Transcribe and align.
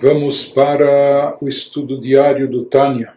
Vamos 0.00 0.44
para 0.44 1.36
o 1.42 1.48
estudo 1.48 1.98
diário 1.98 2.48
do 2.48 2.64
Tânia, 2.64 3.14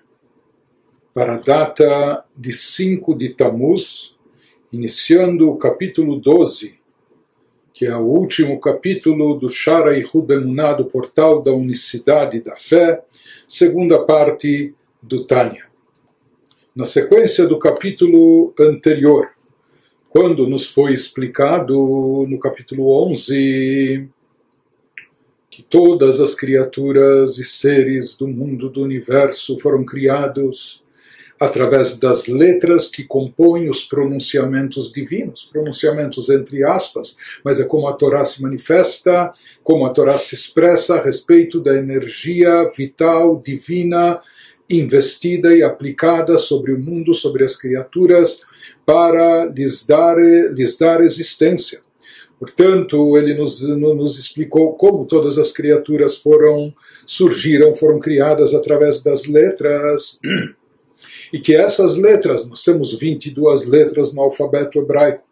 para 1.14 1.36
a 1.36 1.38
data 1.38 2.26
de 2.36 2.52
5 2.52 3.14
de 3.14 3.30
Tamuz, 3.30 4.16
iniciando 4.74 5.48
o 5.52 5.58
capítulo 5.58 6.16
12, 6.16 6.80
que 7.72 7.86
é 7.86 7.96
o 7.96 8.08
último 8.08 8.60
capítulo 8.60 9.36
do 9.36 9.48
Shara 9.48 9.96
e 9.96 10.04
Emuná, 10.32 10.74
do 10.74 10.86
portal 10.86 11.40
da 11.40 11.54
unicidade 11.54 12.42
da 12.42 12.56
fé, 12.56 13.04
segunda 13.48 14.04
parte 14.04 14.74
do 15.04 15.24
Tânia. 15.24 15.68
Na 16.76 16.86
sequência 16.86 17.46
do 17.46 17.60
capítulo 17.60 18.56
anterior, 18.60 19.30
quando 20.10 20.48
nos 20.48 20.66
foi 20.66 20.96
explicado 20.96 22.26
no 22.28 22.40
capítulo 22.40 22.90
11 23.12 24.10
que 25.52 25.62
todas 25.62 26.22
as 26.22 26.34
criaturas 26.34 27.38
e 27.38 27.44
seres 27.44 28.16
do 28.16 28.26
mundo 28.26 28.70
do 28.70 28.82
universo 28.82 29.60
foram 29.60 29.84
criados 29.84 30.82
através 31.38 31.98
das 31.98 32.28
letras 32.28 32.88
que 32.88 33.04
compõem 33.04 33.70
os 33.70 33.84
pronunciamentos 33.84 34.92
divinos, 34.92 35.44
pronunciamentos 35.52 36.30
entre 36.30 36.64
aspas, 36.64 37.18
mas 37.44 37.60
é 37.60 37.66
como 37.66 37.88
a 37.88 37.94
Torá 37.94 38.24
se 38.24 38.42
manifesta, 38.42 39.34
como 39.62 39.86
a 39.86 39.90
Torá 39.90 40.18
se 40.18 40.36
expressa 40.36 40.96
a 40.96 41.04
respeito 41.04 41.60
da 41.60 41.76
energia 41.76 42.70
vital 42.78 43.42
divina 43.44 44.22
investida 44.70 45.54
e 45.54 45.64
aplicada 45.64 46.38
sobre 46.38 46.74
o 46.74 46.80
mundo, 46.80 47.14
sobre 47.14 47.44
as 47.44 47.58
criaturas, 47.58 48.42
para 48.86 49.46
lhes 49.46 49.86
dar, 49.86 50.18
lhes 50.18 50.78
dar 50.78 51.02
existência. 51.02 51.82
Portanto, 52.42 53.16
ele 53.20 53.36
nos, 53.36 53.62
nos 53.62 54.18
explicou 54.18 54.74
como 54.74 55.06
todas 55.06 55.38
as 55.38 55.52
criaturas 55.52 56.16
foram 56.16 56.74
surgiram, 57.06 57.72
foram 57.72 58.00
criadas 58.00 58.56
através 58.56 59.04
das 59.04 59.28
letras, 59.28 60.20
e 61.32 61.40
que 61.40 61.56
essas 61.56 61.96
letras, 61.96 62.48
nós 62.48 62.64
temos 62.64 62.98
22 62.98 63.68
letras 63.68 64.12
no 64.12 64.24
alfabeto 64.24 64.80
hebraico, 64.80 65.24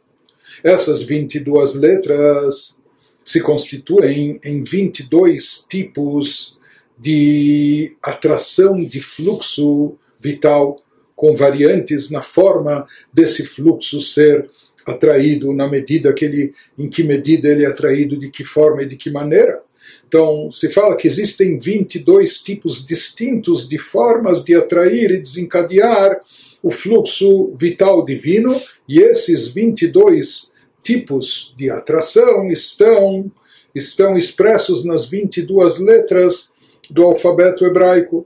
essas 0.64 1.02
22 1.02 1.74
letras 1.74 2.78
se 3.26 3.42
constituem 3.42 4.40
em 4.44 4.64
22 4.64 5.66
tipos 5.68 6.60
de 6.96 7.98
atração 8.04 8.78
de 8.78 9.02
fluxo 9.02 9.98
vital, 10.20 10.80
com 11.16 11.34
variantes 11.34 12.12
na 12.12 12.22
forma 12.22 12.86
desse 13.12 13.44
fluxo 13.44 14.00
ser 14.00 14.48
atraído 14.90 15.54
na 15.54 15.68
medida 15.68 16.14
que 16.14 16.26
ele, 16.26 16.54
em 16.78 16.90
que 16.90 17.04
medida 17.04 17.48
ele 17.48 17.64
é 17.64 17.68
atraído, 17.68 18.18
de 18.18 18.30
que 18.30 18.44
forma 18.44 18.84
e 18.84 18.86
de 18.86 18.96
que 18.96 19.10
maneira. 19.10 19.62
Então, 20.08 20.52
se 20.52 20.70
fala 20.70 20.96
que 20.96 21.08
existem 21.08 21.58
22 21.58 22.40
tipos 22.40 22.86
distintos 22.86 23.70
de 23.70 23.78
formas 23.78 24.44
de 24.44 24.56
atrair 24.56 25.12
e 25.12 25.20
desencadear 25.20 26.20
o 26.64 26.72
fluxo 26.72 27.54
vital 27.56 28.04
divino, 28.04 28.60
e 28.88 29.00
esses 29.00 29.48
22 29.48 30.52
tipos 30.82 31.54
de 31.56 31.70
atração 31.70 32.50
estão, 32.50 33.32
estão 33.74 34.18
expressos 34.18 34.84
nas 34.84 35.06
22 35.06 35.80
letras 35.80 36.52
do 36.90 37.04
alfabeto 37.04 37.66
hebraico 37.66 38.26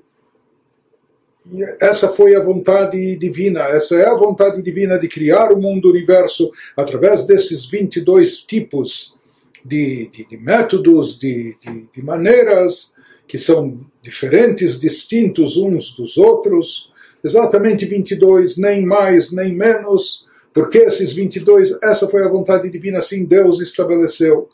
essa 1.80 2.10
foi 2.10 2.36
a 2.36 2.44
vontade 2.44 3.18
divina, 3.18 3.62
essa 3.64 3.96
é 3.96 4.06
a 4.06 4.16
vontade 4.16 4.62
divina 4.62 4.98
de 4.98 5.08
criar 5.08 5.52
o 5.52 5.60
mundo, 5.60 5.86
o 5.86 5.92
universo, 5.92 6.50
através 6.76 7.26
desses 7.26 7.66
22 7.66 8.42
tipos 8.42 9.16
de, 9.64 10.10
de, 10.10 10.26
de 10.26 10.38
métodos, 10.38 11.20
de, 11.20 11.56
de, 11.94 12.02
maneiras, 12.02 12.94
que 13.28 13.38
são 13.38 13.80
diferentes, 14.02 14.80
distintos 14.80 15.58
uns 15.58 15.94
dos 15.96 16.18
outros, 16.18 16.92
exatamente 17.24 17.86
22, 17.86 18.58
nem 18.58 18.86
mais, 18.86 19.32
nem 19.32 19.54
menos, 19.54 20.26
porque 20.54 20.78
esses 20.80 21.14
22, 21.14 21.78
essa 21.82 22.08
foi 22.08 22.24
a 22.24 22.30
vontade 22.30 22.70
divina, 22.70 23.00
assim 23.00 23.26
Deus 23.26 23.60
estabeleceu. 23.60 24.50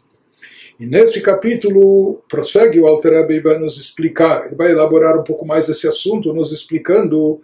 E 0.79 0.85
nesse 0.85 1.21
capítulo 1.21 2.21
prossegue 2.29 2.79
o 2.79 2.87
Alter 2.87 3.11
Rebbe 3.11 3.41
vai 3.41 3.59
nos 3.59 3.77
explicar, 3.77 4.45
ele 4.45 4.55
vai 4.55 4.71
elaborar 4.71 5.19
um 5.19 5.23
pouco 5.23 5.45
mais 5.45 5.67
esse 5.67 5.85
assunto, 5.85 6.33
nos 6.33 6.53
explicando 6.53 7.41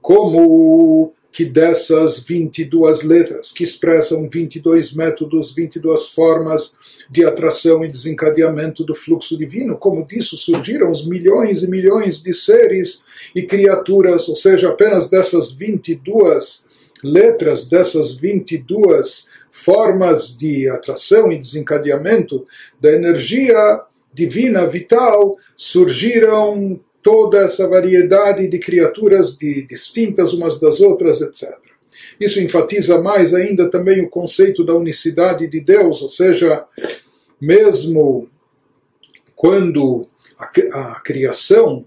como 0.00 1.12
que 1.30 1.44
dessas 1.44 2.20
22 2.20 3.02
letras, 3.02 3.52
que 3.52 3.62
expressam 3.62 4.26
22 4.28 4.94
métodos, 4.94 5.54
22 5.54 6.06
formas 6.08 6.78
de 7.10 7.26
atração 7.26 7.84
e 7.84 7.88
desencadeamento 7.88 8.82
do 8.82 8.94
fluxo 8.94 9.36
divino, 9.36 9.76
como 9.76 10.06
disso 10.06 10.38
surgiram 10.38 10.90
os 10.90 11.06
milhões 11.06 11.62
e 11.62 11.68
milhões 11.68 12.22
de 12.22 12.32
seres 12.32 13.04
e 13.34 13.42
criaturas, 13.42 14.28
ou 14.30 14.34
seja, 14.34 14.70
apenas 14.70 15.10
dessas 15.10 15.52
22 15.52 16.66
letras, 17.04 17.66
dessas 17.68 18.14
22 18.14 19.28
formas 19.50 20.36
de 20.36 20.68
atração 20.68 21.32
e 21.32 21.38
desencadeamento 21.38 22.44
da 22.80 22.92
energia 22.92 23.80
divina 24.12 24.66
vital, 24.66 25.36
surgiram 25.56 26.80
toda 27.02 27.38
essa 27.38 27.68
variedade 27.68 28.48
de 28.48 28.58
criaturas 28.58 29.36
de, 29.36 29.66
distintas 29.66 30.32
umas 30.32 30.60
das 30.60 30.80
outras, 30.80 31.20
etc. 31.20 31.56
Isso 32.18 32.40
enfatiza 32.40 33.00
mais 33.00 33.32
ainda 33.32 33.70
também 33.70 34.00
o 34.00 34.08
conceito 34.08 34.64
da 34.64 34.74
unicidade 34.74 35.46
de 35.46 35.60
Deus, 35.60 36.02
ou 36.02 36.08
seja, 36.08 36.64
mesmo 37.40 38.28
quando 39.36 40.08
a, 40.38 40.44
a 40.94 41.00
criação 41.00 41.84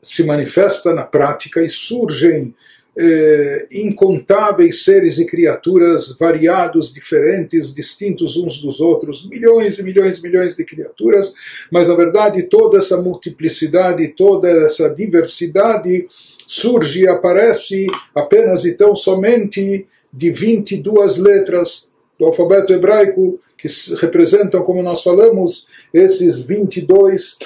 se 0.00 0.24
manifesta 0.24 0.94
na 0.94 1.04
prática 1.04 1.62
e 1.62 1.68
surgem 1.68 2.54
eh, 2.96 3.66
incontáveis 3.72 4.84
seres 4.84 5.18
e 5.18 5.26
criaturas 5.26 6.16
variados, 6.18 6.92
diferentes, 6.92 7.74
distintos 7.74 8.36
uns 8.36 8.58
dos 8.58 8.80
outros, 8.80 9.28
milhões 9.28 9.78
e 9.78 9.82
milhões 9.82 10.18
e 10.18 10.22
milhões 10.22 10.56
de 10.56 10.64
criaturas, 10.64 11.32
mas 11.70 11.88
na 11.88 11.94
verdade 11.94 12.44
toda 12.44 12.78
essa 12.78 12.96
multiplicidade, 12.96 14.08
toda 14.08 14.48
essa 14.48 14.88
diversidade 14.88 16.08
surge 16.46 17.00
e 17.00 17.08
aparece 17.08 17.86
apenas 18.14 18.64
e 18.64 18.72
tão 18.76 18.94
somente 18.94 19.86
de 20.12 20.30
22 20.30 21.16
letras 21.16 21.90
do 22.18 22.26
alfabeto 22.26 22.72
hebraico 22.72 23.40
que 23.58 23.66
representam, 23.96 24.62
como 24.62 24.82
nós 24.82 25.02
falamos, 25.02 25.66
esses 25.92 26.42
22 26.42 27.38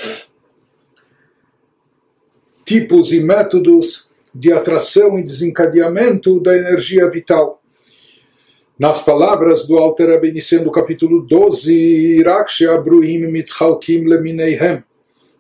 tipos 2.65 3.13
e 3.13 3.21
métodos 3.21 4.11
de 4.38 4.52
atração 4.52 5.18
e 5.20 5.24
desencadeamento 5.24 6.40
da 6.40 6.58
energia 6.58 7.10
vital. 7.10 7.62
Nas 8.78 9.02
palavras 9.02 9.68
do 9.68 9.78
Alter 9.78 10.10
Rebbe, 10.10 10.30
iniciando 10.30 10.70
o 10.70 10.72
capítulo 10.72 11.22
12, 11.22 12.24
רק 12.26 12.50
שהברואים 12.50 13.34
מתחלקים 13.34 14.08
למיניהם, 14.08 14.78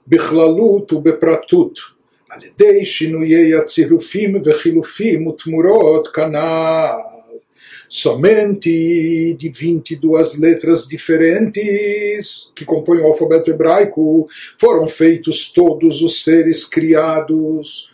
בכללות 0.07 0.94
ובפרטות, 0.94 1.79
על 2.29 2.39
ידי 2.44 2.85
שינויי 2.85 3.55
הצירופים 3.55 4.41
וחילופים 4.45 5.27
ותמורות 5.27 6.07
כנ"ל. 6.07 7.13
Somente 7.95 9.35
de 9.38 9.49
22 9.49 10.39
letras 10.39 10.88
diferentes 10.88 12.49
que 12.55 12.66
compõem 12.66 13.01
o 13.01 13.05
alfabeto 13.05 13.51
hebraico 13.51 14.27
foram 14.59 14.88
feitos 14.88 15.53
todos 15.53 16.01
os 16.01 16.23
seres 16.23 16.66
criados 16.66 17.86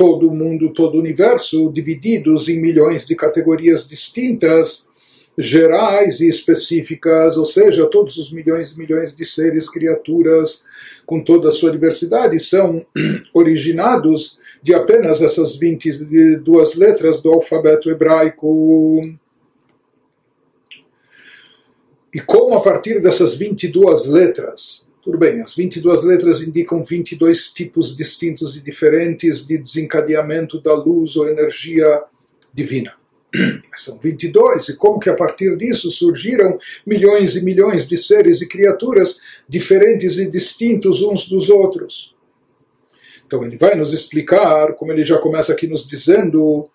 todo 0.00 0.30
o 0.30 0.34
mundo, 0.34 0.72
todo 0.72 0.94
o 0.94 0.98
universo, 0.98 1.70
divididos 1.70 2.48
em 2.48 2.58
milhões 2.58 3.06
de 3.06 3.14
categorias 3.14 3.86
distintas, 3.86 4.88
gerais 5.36 6.20
e 6.20 6.26
específicas, 6.26 7.36
ou 7.36 7.44
seja, 7.44 7.84
todos 7.84 8.16
os 8.16 8.32
milhões 8.32 8.70
e 8.70 8.78
milhões 8.78 9.14
de 9.14 9.26
seres, 9.26 9.68
criaturas, 9.68 10.64
com 11.04 11.22
toda 11.22 11.48
a 11.48 11.50
sua 11.50 11.70
diversidade, 11.70 12.40
são 12.40 12.82
originados 13.34 14.38
de 14.62 14.72
apenas 14.72 15.20
essas 15.20 15.58
22 15.58 16.76
letras 16.76 17.20
do 17.20 17.30
alfabeto 17.30 17.90
hebraico. 17.90 19.02
E 22.14 22.20
como 22.20 22.54
a 22.54 22.62
partir 22.62 23.02
dessas 23.02 23.34
22 23.34 24.06
letras 24.06 24.88
tudo 25.10 25.18
bem, 25.18 25.40
as 25.40 25.56
22 25.56 26.04
letras 26.04 26.40
indicam 26.40 26.84
22 26.84 27.52
tipos 27.52 27.96
distintos 27.96 28.56
e 28.56 28.60
diferentes 28.60 29.44
de 29.44 29.58
desencadeamento 29.58 30.60
da 30.62 30.72
luz 30.72 31.16
ou 31.16 31.28
energia 31.28 32.04
divina. 32.54 32.94
São 33.74 33.98
22, 33.98 34.68
e 34.68 34.76
como 34.76 35.00
que 35.00 35.10
a 35.10 35.16
partir 35.16 35.56
disso 35.56 35.90
surgiram 35.90 36.56
milhões 36.86 37.34
e 37.34 37.44
milhões 37.44 37.88
de 37.88 37.98
seres 37.98 38.40
e 38.40 38.46
criaturas 38.46 39.20
diferentes 39.48 40.16
e 40.16 40.30
distintos 40.30 41.02
uns 41.02 41.28
dos 41.28 41.50
outros? 41.50 42.14
Então 43.26 43.44
ele 43.44 43.58
vai 43.58 43.74
nos 43.74 43.92
explicar, 43.92 44.74
como 44.74 44.92
ele 44.92 45.04
já 45.04 45.18
começa 45.18 45.52
aqui 45.52 45.66
nos 45.66 45.84
dizendo, 45.84 46.70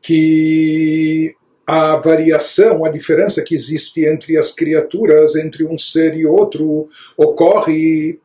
que 0.00 1.36
a 1.66 1.96
variação, 1.96 2.84
a 2.84 2.90
diferença 2.90 3.42
que 3.42 3.54
existe 3.54 4.04
entre 4.04 4.36
as 4.36 4.52
criaturas, 4.52 5.34
entre 5.34 5.64
um 5.64 5.78
ser 5.78 6.14
e 6.14 6.26
outro, 6.26 6.88
ocorre 7.16 8.18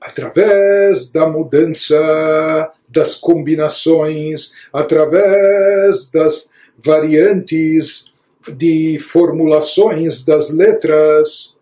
através 0.00 1.10
da 1.10 1.26
mudança 1.26 2.72
das 2.88 3.14
combinações, 3.14 4.52
através 4.72 6.10
das 6.10 6.48
variantes 6.78 8.12
de 8.56 8.98
formulações 9.00 10.24
das 10.24 10.50
letras 10.50 11.55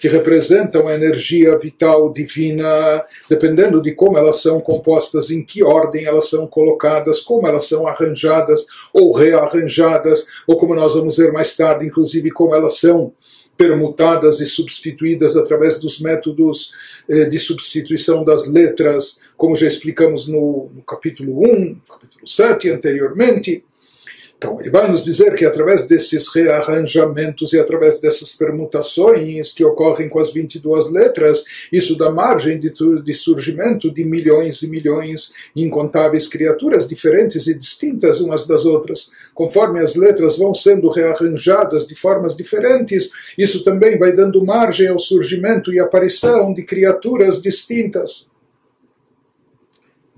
que 0.00 0.08
representam 0.08 0.88
a 0.88 0.94
energia 0.94 1.56
vital 1.58 2.10
divina, 2.10 3.04
dependendo 3.28 3.82
de 3.82 3.92
como 3.92 4.16
elas 4.16 4.40
são 4.40 4.58
compostas, 4.58 5.30
em 5.30 5.44
que 5.44 5.62
ordem 5.62 6.06
elas 6.06 6.30
são 6.30 6.46
colocadas, 6.46 7.20
como 7.20 7.46
elas 7.46 7.68
são 7.68 7.86
arranjadas 7.86 8.66
ou 8.94 9.12
rearranjadas, 9.12 10.26
ou 10.46 10.56
como 10.56 10.74
nós 10.74 10.94
vamos 10.94 11.18
ver 11.18 11.30
mais 11.30 11.54
tarde, 11.54 11.86
inclusive 11.86 12.30
como 12.30 12.54
elas 12.54 12.78
são 12.78 13.12
permutadas 13.58 14.40
e 14.40 14.46
substituídas 14.46 15.36
através 15.36 15.78
dos 15.78 16.00
métodos 16.00 16.72
eh, 17.06 17.26
de 17.26 17.38
substituição 17.38 18.24
das 18.24 18.48
letras, 18.48 19.20
como 19.36 19.54
já 19.54 19.66
explicamos 19.66 20.26
no, 20.26 20.70
capítulo 20.86 21.42
1, 21.42 21.76
capítulo 21.86 22.26
7 22.26 22.70
anteriormente. 22.70 23.62
Então, 24.40 24.58
ele 24.58 24.70
vai 24.70 24.90
nos 24.90 25.04
dizer 25.04 25.34
que 25.34 25.44
através 25.44 25.86
desses 25.86 26.34
rearranjamentos 26.34 27.52
e 27.52 27.58
através 27.58 28.00
dessas 28.00 28.32
permutações 28.32 29.52
que 29.52 29.62
ocorrem 29.62 30.08
com 30.08 30.18
as 30.18 30.32
22 30.32 30.90
letras, 30.90 31.44
isso 31.70 31.94
dá 31.94 32.10
margem 32.10 32.58
de, 32.58 32.72
de 33.02 33.12
surgimento 33.12 33.92
de 33.92 34.02
milhões 34.02 34.62
e 34.62 34.66
milhões, 34.66 35.34
incontáveis 35.54 36.26
criaturas 36.26 36.88
diferentes 36.88 37.48
e 37.48 37.54
distintas 37.54 38.18
umas 38.22 38.46
das 38.46 38.64
outras. 38.64 39.10
Conforme 39.34 39.78
as 39.80 39.94
letras 39.94 40.38
vão 40.38 40.54
sendo 40.54 40.88
rearranjadas 40.88 41.86
de 41.86 41.94
formas 41.94 42.34
diferentes, 42.34 43.10
isso 43.36 43.62
também 43.62 43.98
vai 43.98 44.10
dando 44.10 44.42
margem 44.42 44.88
ao 44.88 44.98
surgimento 44.98 45.70
e 45.70 45.78
aparição 45.78 46.54
de 46.54 46.62
criaturas 46.62 47.42
distintas 47.42 48.29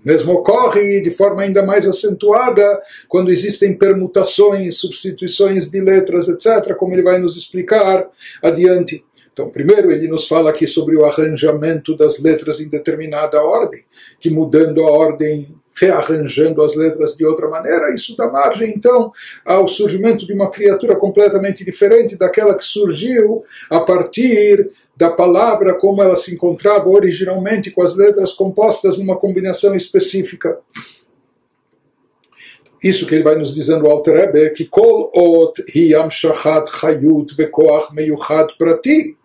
mesmo 0.05 0.33
ocorre 0.33 1.01
de 1.01 1.11
forma 1.11 1.43
ainda 1.43 1.65
mais 1.65 1.87
acentuada 1.87 2.81
quando 3.09 3.31
existem 3.31 3.77
permutações, 3.77 4.79
substituições 4.79 5.71
de 5.71 5.81
letras, 5.81 6.29
etc., 6.29 6.75
como 6.77 6.95
ele 6.95 7.03
vai 7.03 7.19
nos 7.19 7.37
explicar 7.37 8.09
adiante. 8.43 9.05
Então, 9.33 9.49
primeiro 9.49 9.91
ele 9.91 10.09
nos 10.09 10.29
fala 10.29 10.51
aqui 10.51 10.67
sobre 10.67 10.95
o 10.97 11.05
arranjamento 11.05 11.97
das 11.97 12.21
letras 12.21 12.61
em 12.61 12.69
determinada 12.69 13.43
ordem, 13.43 13.83
que 14.21 14.29
mudando 14.29 14.83
a 14.83 14.91
ordem, 14.91 15.55
rearranjando 15.75 16.63
as 16.63 16.75
letras 16.75 17.17
de 17.17 17.25
outra 17.25 17.49
maneira, 17.49 17.95
isso 17.95 18.17
dá 18.17 18.29
margem 18.31 18.73
então 18.77 19.11
ao 19.45 19.67
surgimento 19.67 20.27
de 20.27 20.33
uma 20.33 20.51
criatura 20.51 20.97
completamente 20.97 21.65
diferente 21.65 22.17
daquela 22.17 22.55
que 22.55 22.65
surgiu 22.65 23.43
a 23.71 23.81
partir 23.81 24.71
da 24.97 25.11
palavra 25.11 25.75
como 25.75 26.03
ela 26.03 26.17
se 26.17 26.35
encontrava 26.35 26.89
originalmente 26.89 27.71
com 27.71 27.83
as 27.83 27.97
letras 27.97 28.33
compostas 28.33 28.99
numa 28.99 29.17
combinação 29.17 29.75
específica. 29.75 30.59
Isso 32.83 33.07
que 33.07 33.15
ele 33.15 33.23
vai 33.23 33.37
nos 33.37 33.55
dizendo 33.55 33.87
o 33.87 33.91
Alter 33.91 34.15
Rebbe, 34.15 34.51
que 34.51 34.65
kol 34.65 35.11
ot 35.15 35.63
hiyam 35.73 36.11
shachat 36.11 36.69
chayut 36.69 37.33
vekoach 37.37 37.95
meyuchat 37.95 38.57
prati. 38.59 39.17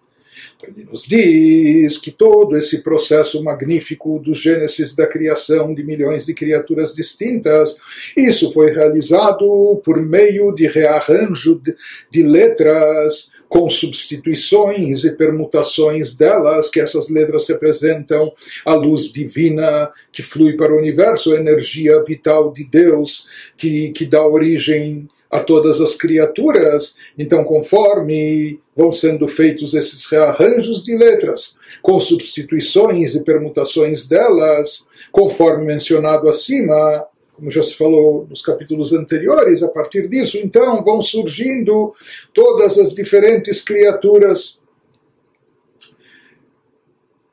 Ele 0.64 0.86
nos 0.86 1.04
diz 1.04 1.98
que 1.98 2.10
todo 2.10 2.58
esse 2.58 2.82
processo 2.82 3.44
magnífico 3.44 4.20
do 4.20 4.34
Gênesis 4.34 4.96
da 4.96 5.06
criação 5.06 5.74
de 5.74 5.84
milhões 5.84 6.26
de 6.26 6.34
criaturas 6.34 6.96
distintas, 6.96 7.78
isso 8.16 8.52
foi 8.52 8.72
realizado 8.72 9.80
por 9.86 10.02
meio 10.02 10.52
de 10.52 10.66
rearranjo 10.66 11.60
de, 11.60 11.76
de 12.10 12.24
letras, 12.24 13.32
com 13.48 13.70
substituições 13.70 15.04
e 15.04 15.16
permutações 15.16 16.16
delas, 16.16 16.70
que 16.70 16.80
essas 16.80 17.10
letras 17.10 17.48
representam 17.48 18.34
a 18.66 18.74
luz 18.74 19.12
divina 19.12 19.90
que 20.12 20.24
flui 20.24 20.58
para 20.58 20.74
o 20.74 20.78
universo, 20.78 21.34
a 21.34 21.38
energia 21.38 22.04
vital 22.04 22.52
de 22.52 22.66
Deus 22.66 23.28
que, 23.58 23.92
que 23.92 24.06
dá 24.06 24.26
origem 24.26 25.08
a 25.30 25.40
todas 25.40 25.82
as 25.82 25.96
criaturas. 25.96 26.96
Então, 27.18 27.44
conforme 27.44 28.60
vão 28.76 28.94
sendo 28.94 29.28
feitos 29.28 29.74
esses 29.74 30.06
rearranjos 30.06 30.84
de 30.84 30.96
letras, 30.96 31.56
com 31.82 32.00
substituições 32.00 33.16
e 33.16 33.24
permutações 33.24 34.08
delas, 34.08 34.88
conforme 35.12 35.66
mencionado 35.66 36.30
acima, 36.30 37.06
como 37.34 37.52
já 37.52 37.62
se 37.62 37.76
falou 37.76 38.26
nos 38.30 38.42
capítulos 38.42 38.94
anteriores, 38.94 39.62
a 39.62 39.68
partir 39.68 40.08
disso, 40.08 40.38
então, 40.38 40.84
vão 40.84 41.02
surgindo 41.02 41.94
todas 42.34 42.80
as 42.80 42.94
diferentes 42.94 43.62
criaturas. 43.62 44.60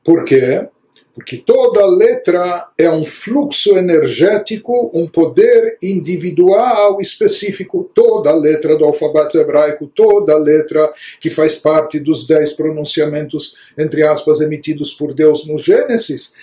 Por 0.03 0.23
quê? 0.23 0.67
Porque 1.15 1.37
toda 1.37 1.85
letra 1.85 2.67
é 2.77 2.89
um 2.89 3.05
fluxo 3.05 3.77
energético, 3.77 4.91
um 4.93 5.07
poder 5.07 5.77
individual 5.81 6.99
específico. 6.99 7.89
Toda 7.95 8.35
letra 8.35 8.77
do 8.77 8.83
alfabeto 8.83 9.37
hebraico, 9.37 9.87
toda 9.87 10.37
letra 10.37 10.91
que 11.21 11.29
faz 11.29 11.55
parte 11.55 12.01
dos 12.01 12.27
dez 12.27 12.51
pronunciamentos, 12.51 13.55
entre 13.77 14.03
aspas, 14.03 14.41
emitidos 14.41 14.93
por 14.93 15.13
Deus 15.13 15.47
no 15.47 15.57
Gênesis, 15.57 16.33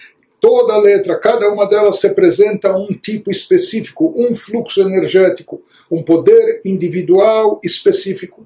Toda 0.43 0.77
letra, 0.77 1.21
cada 1.21 1.49
uma 1.53 1.67
delas 1.67 2.03
representa 2.03 2.77
um 2.77 2.89
tipo 2.89 3.31
específico, 3.31 4.13
um 4.17 4.35
fluxo 4.35 4.81
energético, 4.81 5.63
um 5.89 6.03
poder 6.03 6.61
individual 6.65 7.61
específico. 7.63 8.45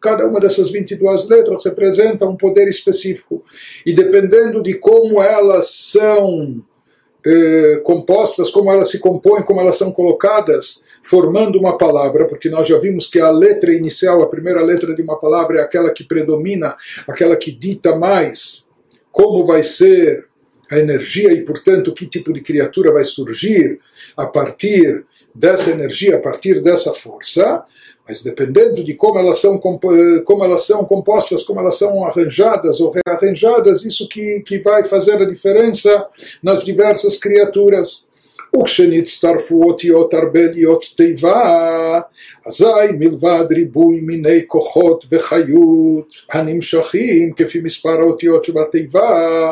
Cada 0.00 0.26
uma 0.26 0.40
dessas 0.40 0.70
22 0.70 1.28
letras 1.28 1.64
representa 1.64 2.26
um 2.26 2.36
poder 2.36 2.68
específico. 2.68 3.44
E 3.84 3.92
dependendo 3.92 4.62
de 4.62 4.74
como 4.74 5.20
elas 5.22 5.70
são 5.70 6.62
eh, 7.26 7.80
compostas, 7.84 8.50
como 8.50 8.72
elas 8.72 8.90
se 8.90 8.98
compõem, 8.98 9.42
como 9.42 9.60
elas 9.60 9.76
são 9.76 9.92
colocadas, 9.92 10.82
formando 11.02 11.58
uma 11.58 11.76
palavra, 11.76 12.26
porque 12.26 12.48
nós 12.48 12.66
já 12.66 12.78
vimos 12.78 13.06
que 13.06 13.20
a 13.20 13.30
letra 13.30 13.72
inicial, 13.72 14.22
a 14.22 14.28
primeira 14.28 14.62
letra 14.62 14.94
de 14.94 15.02
uma 15.02 15.18
palavra 15.18 15.58
é 15.58 15.62
aquela 15.62 15.90
que 15.90 16.04
predomina, 16.04 16.76
aquela 17.06 17.36
que 17.36 17.50
dita 17.50 17.94
mais 17.94 18.66
como 19.12 19.44
vai 19.44 19.62
ser 19.62 20.26
a 20.70 20.78
energia 20.78 21.32
e, 21.32 21.44
portanto, 21.44 21.92
que 21.92 22.06
tipo 22.06 22.32
de 22.32 22.40
criatura 22.40 22.92
vai 22.92 23.04
surgir 23.04 23.80
a 24.16 24.26
partir 24.26 25.04
dessa 25.34 25.70
energia, 25.70 26.16
a 26.16 26.20
partir 26.20 26.60
dessa 26.60 26.94
força, 26.94 27.64
mas 28.10 28.22
dependendo 28.24 28.82
de 28.82 28.92
como 28.94 29.20
elas 29.20 29.38
são, 29.38 29.56
como 29.56 30.44
elas 30.44 30.66
são 30.66 30.84
compostas, 30.84 31.44
como 31.44 31.60
elas 31.60 31.78
são 31.78 32.04
arranjadas 32.04 32.80
ou 32.80 32.92
rearranjadas, 33.06 33.84
isso 33.84 34.08
que, 34.08 34.40
que 34.40 34.58
vai 34.58 34.82
fazer 34.82 35.22
a 35.22 35.24
diferença 35.24 36.08
nas 36.42 36.64
diversas 36.64 37.16
criaturas. 37.16 38.04
וכשנצטרפו 38.61 39.63
אותיות 39.63 40.13
הרבה 40.13 40.39
להיות 40.53 40.85
תיבה, 40.97 41.99
אזי 42.45 42.91
מלבד 42.99 43.45
ריבוי 43.51 43.99
מיני 44.01 44.41
כוחות 44.47 45.05
וחיות 45.11 46.13
הנמשכים 46.31 47.33
כפי 47.35 47.59
מספר 47.63 47.99
האותיות 47.99 48.43
שבתיבה, 48.43 49.51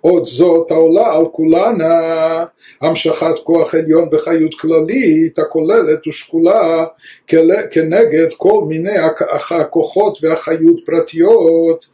עוד 0.00 0.24
זאת 0.24 0.70
העולה 0.70 1.16
על 1.16 1.24
כולנה 1.32 2.44
המשכת 2.80 3.38
כוח 3.44 3.74
עליון 3.74 4.08
וחיות 4.12 4.54
כללית 4.54 5.38
הכוללת 5.38 6.06
ושקולה 6.06 6.84
כנגד 7.70 8.32
כל 8.36 8.64
מיני 8.68 8.98
הכוחות 9.50 10.18
והחיות 10.22 10.80
פרטיות 10.86 11.86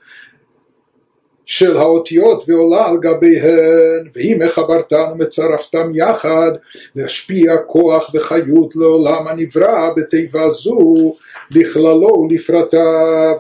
של 1.51 1.77
האותיות 1.77 2.43
ועולה 2.47 2.87
על 2.87 2.97
גביהן, 2.99 4.09
ואם 4.15 4.39
מחברתם 4.45 5.05
ומצרפתם 5.13 5.91
יחד, 5.95 6.51
להשפיע 6.97 7.57
כוח 7.67 8.11
וחיות 8.15 8.77
לעולם 8.77 9.29
הנברא 9.29 9.91
בתיבה 9.97 10.51
זו, 10.51 11.15
לכללו 11.51 12.09
ולפרטיו. 12.21 13.37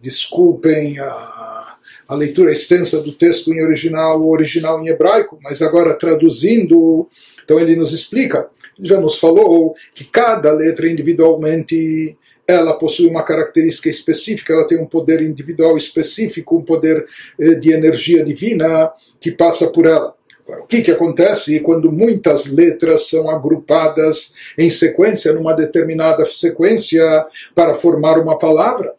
Desculpem 0.00 1.00
a, 1.00 1.76
a 2.08 2.14
leitura 2.14 2.52
extensa 2.52 3.00
do 3.00 3.10
texto 3.10 3.52
em 3.52 3.60
original, 3.60 4.20
o 4.20 4.30
original 4.30 4.80
em 4.80 4.88
hebraico, 4.88 5.38
mas 5.42 5.60
agora 5.60 5.98
traduzindo, 5.98 7.08
então 7.44 7.58
ele 7.58 7.74
nos 7.74 7.92
explica, 7.92 8.48
já 8.80 9.00
nos 9.00 9.18
falou 9.18 9.74
que 9.94 10.04
cada 10.04 10.52
letra 10.52 10.88
individualmente 10.88 12.16
ela 12.47 12.77
possui 12.77 13.07
uma 13.07 13.23
característica 13.23 13.89
específica, 13.89 14.53
ela 14.53 14.67
tem 14.67 14.79
um 14.79 14.85
poder 14.85 15.21
individual 15.21 15.77
específico, 15.77 16.57
um 16.57 16.63
poder 16.63 17.05
eh, 17.39 17.55
de 17.55 17.71
energia 17.71 18.23
divina 18.23 18.91
que 19.19 19.31
passa 19.31 19.67
por 19.67 19.85
ela. 19.85 20.13
O 20.45 20.67
que, 20.67 20.81
que 20.81 20.91
acontece 20.91 21.59
quando 21.61 21.89
muitas 21.89 22.47
letras 22.47 23.07
são 23.07 23.29
agrupadas 23.29 24.33
em 24.57 24.69
sequência, 24.69 25.31
numa 25.31 25.53
determinada 25.53 26.25
sequência, 26.25 27.25
para 27.55 27.73
formar 27.73 28.19
uma 28.19 28.37
palavra? 28.37 28.93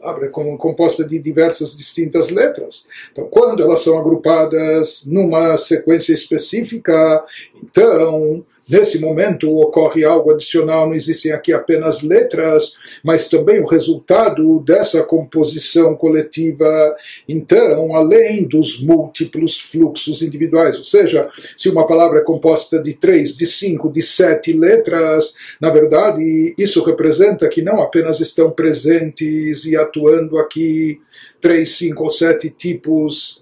Palavra 0.00 0.26
é 0.26 0.30
composta 0.30 1.06
de 1.06 1.18
diversas 1.18 1.76
distintas 1.76 2.30
letras. 2.30 2.86
Então, 3.12 3.26
quando 3.26 3.62
elas 3.62 3.80
são 3.80 3.98
agrupadas 3.98 5.04
numa 5.04 5.58
sequência 5.58 6.14
específica, 6.14 7.22
então 7.62 8.42
nesse 8.70 9.00
momento 9.00 9.50
ocorre 9.58 10.04
algo 10.04 10.30
adicional, 10.30 10.86
não 10.86 10.94
existem 10.94 11.32
aqui 11.32 11.52
apenas 11.52 12.02
letras, 12.02 12.72
mas 13.02 13.28
também 13.28 13.60
o 13.60 13.66
resultado 13.66 14.60
dessa 14.60 15.02
composição 15.02 15.96
coletiva. 15.96 16.94
Então, 17.28 17.94
além 17.94 18.46
dos 18.46 18.80
múltiplos 18.80 19.58
fluxos 19.58 20.22
individuais, 20.22 20.78
ou 20.78 20.84
seja, 20.84 21.28
se 21.56 21.68
uma 21.68 21.86
palavra 21.86 22.20
é 22.20 22.24
composta 22.24 22.80
de 22.80 22.94
três, 22.94 23.36
de 23.36 23.46
cinco, 23.46 23.90
de 23.90 24.02
sete 24.02 24.52
letras, 24.52 25.34
na 25.60 25.70
verdade, 25.70 26.54
isso 26.56 26.82
representa 26.82 27.48
que 27.48 27.62
não 27.62 27.80
apenas 27.80 28.20
estão 28.20 28.50
presentes 28.50 29.64
e 29.64 29.76
atuando 29.76 30.38
aqui 30.38 31.00
três, 31.40 31.72
cinco 31.72 32.04
ou 32.04 32.10
sete 32.10 32.50
tipos 32.50 33.40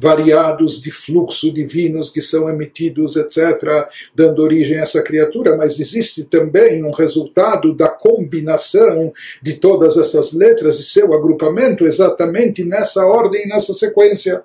variados 0.00 0.80
de 0.80 0.90
fluxo 0.90 1.52
divinos 1.52 2.08
que 2.08 2.22
são 2.22 2.48
emitidos, 2.48 3.16
etc., 3.16 3.86
dando 4.14 4.42
origem 4.42 4.78
a 4.78 4.82
essa 4.82 5.02
criatura, 5.02 5.56
mas 5.56 5.78
existe 5.78 6.24
também 6.24 6.82
um 6.82 6.90
resultado 6.90 7.74
da 7.74 7.88
combinação 7.88 9.12
de 9.42 9.54
todas 9.54 9.98
essas 9.98 10.32
letras 10.32 10.78
e 10.78 10.84
seu 10.84 11.12
agrupamento 11.12 11.84
exatamente 11.84 12.64
nessa 12.64 13.04
ordem, 13.04 13.46
nessa 13.46 13.74
sequência. 13.74 14.42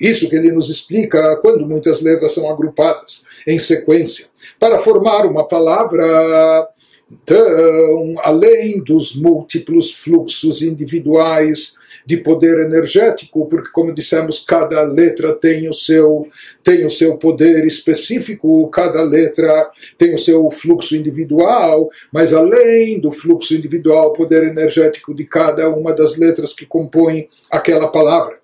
Isso 0.00 0.28
que 0.30 0.36
ele 0.36 0.52
nos 0.52 0.70
explica 0.70 1.36
quando 1.36 1.66
muitas 1.66 2.00
letras 2.00 2.32
são 2.32 2.48
agrupadas 2.48 3.24
em 3.46 3.58
sequência 3.58 4.31
para 4.58 4.78
formar 4.78 5.26
uma 5.26 5.46
palavra. 5.46 6.68
Então, 7.10 8.14
além 8.22 8.82
dos 8.82 9.14
múltiplos 9.14 9.92
fluxos 9.92 10.62
individuais 10.62 11.74
de 12.04 12.16
poder 12.16 12.66
energético, 12.66 13.46
porque 13.46 13.70
como 13.70 13.94
dissemos, 13.94 14.40
cada 14.40 14.82
letra 14.82 15.34
tem 15.34 15.68
o 15.68 15.74
seu 15.74 16.28
tem 16.62 16.84
o 16.84 16.90
seu 16.90 17.16
poder 17.16 17.64
específico, 17.66 18.68
cada 18.70 19.02
letra 19.02 19.70
tem 19.96 20.14
o 20.14 20.18
seu 20.18 20.50
fluxo 20.50 20.96
individual, 20.96 21.88
mas 22.12 22.32
além 22.32 23.00
do 23.00 23.12
fluxo 23.12 23.54
individual, 23.54 24.12
poder 24.12 24.44
energético 24.44 25.14
de 25.14 25.24
cada 25.24 25.68
uma 25.68 25.94
das 25.94 26.16
letras 26.16 26.52
que 26.52 26.66
compõem 26.66 27.28
aquela 27.50 27.88
palavra, 27.88 28.38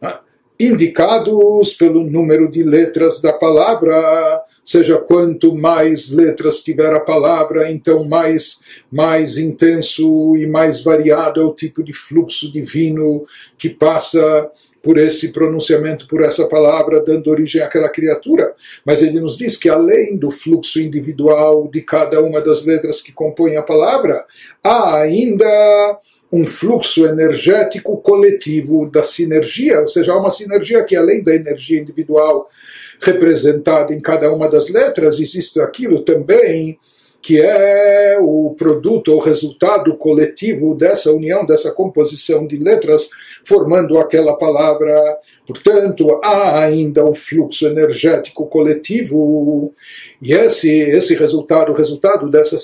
ah, 0.00 0.20
indicados 0.58 1.74
pelo 1.74 2.02
número 2.04 2.50
de 2.50 2.62
letras 2.62 3.20
da 3.20 3.32
palavra, 3.32 4.42
seja 4.68 4.98
quanto 4.98 5.56
mais 5.56 6.10
letras 6.10 6.62
tiver 6.62 6.92
a 6.92 7.00
palavra, 7.00 7.72
então 7.72 8.04
mais 8.04 8.60
mais 8.92 9.38
intenso 9.38 10.36
e 10.36 10.46
mais 10.46 10.84
variado 10.84 11.40
é 11.40 11.44
o 11.44 11.54
tipo 11.54 11.82
de 11.82 11.94
fluxo 11.94 12.52
divino 12.52 13.24
que 13.56 13.70
passa 13.70 14.50
por 14.82 14.98
esse 14.98 15.32
pronunciamento, 15.32 16.06
por 16.06 16.22
essa 16.22 16.46
palavra, 16.46 17.02
dando 17.02 17.30
origem 17.30 17.62
àquela 17.62 17.88
criatura. 17.88 18.54
Mas 18.84 19.02
ele 19.02 19.18
nos 19.20 19.38
diz 19.38 19.56
que 19.56 19.70
além 19.70 20.18
do 20.18 20.30
fluxo 20.30 20.78
individual 20.78 21.66
de 21.72 21.80
cada 21.80 22.20
uma 22.22 22.38
das 22.38 22.66
letras 22.66 23.00
que 23.00 23.10
compõem 23.10 23.56
a 23.56 23.62
palavra, 23.62 24.26
há 24.62 24.98
ainda 24.98 25.98
um 26.30 26.46
fluxo 26.46 27.06
energético 27.06 27.96
coletivo 28.02 28.86
da 28.90 29.02
sinergia, 29.02 29.80
ou 29.80 29.88
seja, 29.88 30.12
há 30.12 30.18
uma 30.18 30.30
sinergia 30.30 30.84
que 30.84 30.94
além 30.94 31.22
da 31.22 31.34
energia 31.34 31.80
individual 31.80 32.46
representada 33.00 33.94
em 33.94 34.00
cada 34.00 34.32
uma 34.32 34.48
das 34.48 34.68
letras, 34.68 35.18
existe 35.18 35.60
aquilo 35.60 36.00
também 36.00 36.78
que 37.28 37.38
é 37.38 38.16
o 38.18 38.54
produto 38.56 39.12
ou 39.12 39.18
resultado 39.18 39.94
coletivo 39.98 40.74
dessa 40.74 41.12
união, 41.12 41.44
dessa 41.44 41.70
composição 41.70 42.46
de 42.46 42.56
letras, 42.56 43.10
formando 43.44 43.98
aquela 43.98 44.34
palavra. 44.34 45.14
Portanto, 45.46 46.20
há 46.24 46.58
ainda 46.58 47.04
um 47.04 47.14
fluxo 47.14 47.66
energético 47.66 48.46
coletivo, 48.46 49.74
e 50.22 50.32
esse, 50.32 50.70
esse 50.70 51.14
resultado, 51.14 51.70
o 51.70 51.74
resultado 51.74 52.30
dessa 52.30 52.56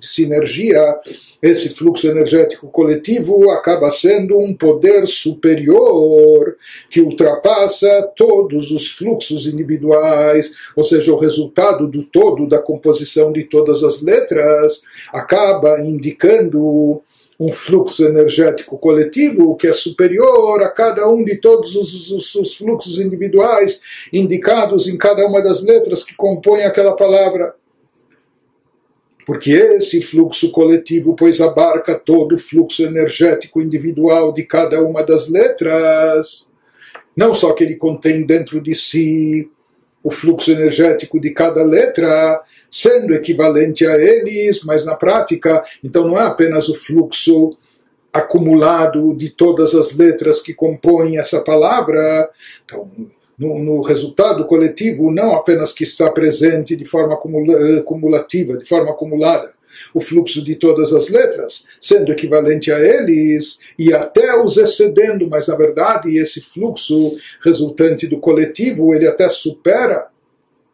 sinergia, 0.00 0.98
esse 1.40 1.68
fluxo 1.68 2.08
energético 2.08 2.66
coletivo 2.66 3.48
acaba 3.50 3.90
sendo 3.90 4.36
um 4.38 4.52
poder 4.52 5.06
superior 5.06 6.56
que 6.90 7.00
ultrapassa 7.00 8.10
todos 8.16 8.72
os 8.72 8.90
fluxos 8.90 9.46
individuais, 9.46 10.50
ou 10.74 10.82
seja, 10.82 11.12
o 11.12 11.18
resultado 11.18 11.86
do 11.86 12.02
todo 12.02 12.48
da 12.48 12.58
composição 12.58 13.32
de 13.32 13.44
todas 13.44 13.84
as 13.84 13.99
letras 14.02 14.82
acaba 15.12 15.80
indicando 15.80 17.02
um 17.40 17.50
fluxo 17.50 18.04
energético 18.04 18.76
coletivo 18.76 19.56
que 19.56 19.66
é 19.66 19.72
superior 19.72 20.62
a 20.62 20.68
cada 20.68 21.08
um 21.08 21.24
de 21.24 21.36
todos 21.36 21.74
os, 21.74 22.10
os, 22.10 22.34
os, 22.34 22.54
fluxos 22.54 22.98
individuais 22.98 23.80
indicados 24.12 24.86
em 24.86 24.98
cada 24.98 25.26
uma 25.26 25.40
das 25.40 25.64
letras 25.64 26.04
que 26.04 26.14
compõem 26.14 26.64
aquela 26.64 26.94
palavra. 26.94 27.54
Porque 29.24 29.52
esse 29.52 30.02
fluxo 30.02 30.50
coletivo, 30.50 31.14
pois 31.14 31.40
abarca 31.40 31.94
todo 31.94 32.34
o 32.34 32.38
fluxo 32.38 32.82
energético 32.82 33.62
individual 33.62 34.32
de 34.34 34.42
cada 34.42 34.82
uma 34.82 35.02
das 35.02 35.28
letras, 35.28 36.50
não 37.16 37.32
só 37.32 37.52
que 37.54 37.64
ele 37.64 37.76
contém 37.76 38.26
dentro 38.26 38.60
de 38.60 38.74
si 38.74 39.50
o 40.02 40.10
fluxo 40.10 40.50
energético 40.50 41.20
de 41.20 41.30
cada 41.30 41.62
letra, 41.62 42.40
sendo 42.68 43.14
equivalente 43.14 43.86
a 43.86 43.96
eles, 43.98 44.64
mas 44.64 44.84
na 44.84 44.94
prática, 44.94 45.62
então 45.84 46.06
não 46.06 46.16
é 46.16 46.22
apenas 46.22 46.68
o 46.68 46.74
fluxo 46.74 47.56
acumulado 48.12 49.14
de 49.14 49.30
todas 49.30 49.74
as 49.74 49.96
letras 49.96 50.40
que 50.40 50.54
compõem 50.54 51.18
essa 51.18 51.40
palavra. 51.40 52.28
Então, 52.64 52.90
no, 53.38 53.58
no, 53.58 53.80
resultado 53.82 54.44
coletivo, 54.46 55.10
não 55.10 55.34
apenas 55.34 55.72
que 55.72 55.84
está 55.84 56.10
presente 56.10 56.76
de 56.76 56.84
forma 56.84 57.14
eh, 57.14 57.80
cumulativa, 57.82 58.56
de 58.56 58.68
forma 58.68 58.90
acumulada, 58.90 59.52
o 59.94 60.00
fluxo 60.00 60.42
de 60.42 60.54
todas 60.56 60.92
as 60.92 61.08
letras, 61.08 61.64
sendo 61.80 62.12
equivalente 62.12 62.72
a 62.72 62.80
eles 62.80 63.58
e 63.78 63.92
até 63.92 64.40
os 64.42 64.56
excedendo, 64.56 65.28
mas 65.28 65.48
na 65.48 65.56
verdade 65.56 66.16
esse 66.16 66.40
fluxo 66.40 67.16
resultante 67.42 68.06
do 68.06 68.18
coletivo, 68.18 68.94
ele 68.94 69.06
até 69.06 69.28
supera 69.28 70.08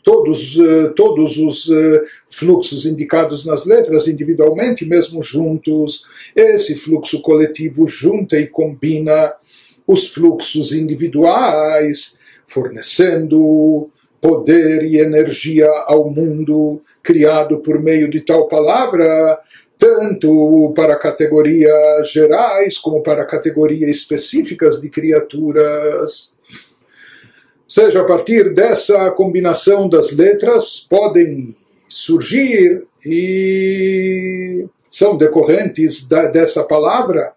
todos, 0.02 0.56
eh, 0.56 0.88
todos 0.94 1.36
os 1.36 1.68
eh, 1.68 2.04
fluxos 2.30 2.86
indicados 2.86 3.44
nas 3.44 3.66
letras 3.66 4.06
individualmente, 4.06 4.86
mesmo 4.86 5.20
juntos. 5.20 6.06
Esse 6.34 6.76
fluxo 6.76 7.20
coletivo 7.20 7.88
junta 7.88 8.38
e 8.38 8.46
combina 8.46 9.32
os 9.84 10.06
fluxos 10.06 10.72
individuais 10.72 12.18
fornecendo 12.46 13.90
poder 14.20 14.84
e 14.84 14.98
energia 14.98 15.68
ao 15.86 16.08
mundo 16.08 16.80
criado 17.06 17.60
por 17.60 17.80
meio 17.80 18.10
de 18.10 18.20
tal 18.20 18.48
palavra, 18.48 19.38
tanto 19.78 20.72
para 20.74 20.98
categorias 20.98 22.10
gerais 22.10 22.76
como 22.76 23.00
para 23.00 23.24
categorias 23.24 23.88
específicas 23.88 24.80
de 24.80 24.90
criaturas. 24.90 26.32
Ou 26.50 27.70
seja, 27.70 28.00
a 28.00 28.04
partir 28.04 28.52
dessa 28.52 29.10
combinação 29.12 29.88
das 29.88 30.10
letras 30.10 30.80
podem 30.80 31.56
surgir 31.88 32.84
e 33.04 34.66
são 34.90 35.16
decorrentes 35.16 36.08
da, 36.08 36.26
dessa 36.26 36.64
palavra 36.64 37.34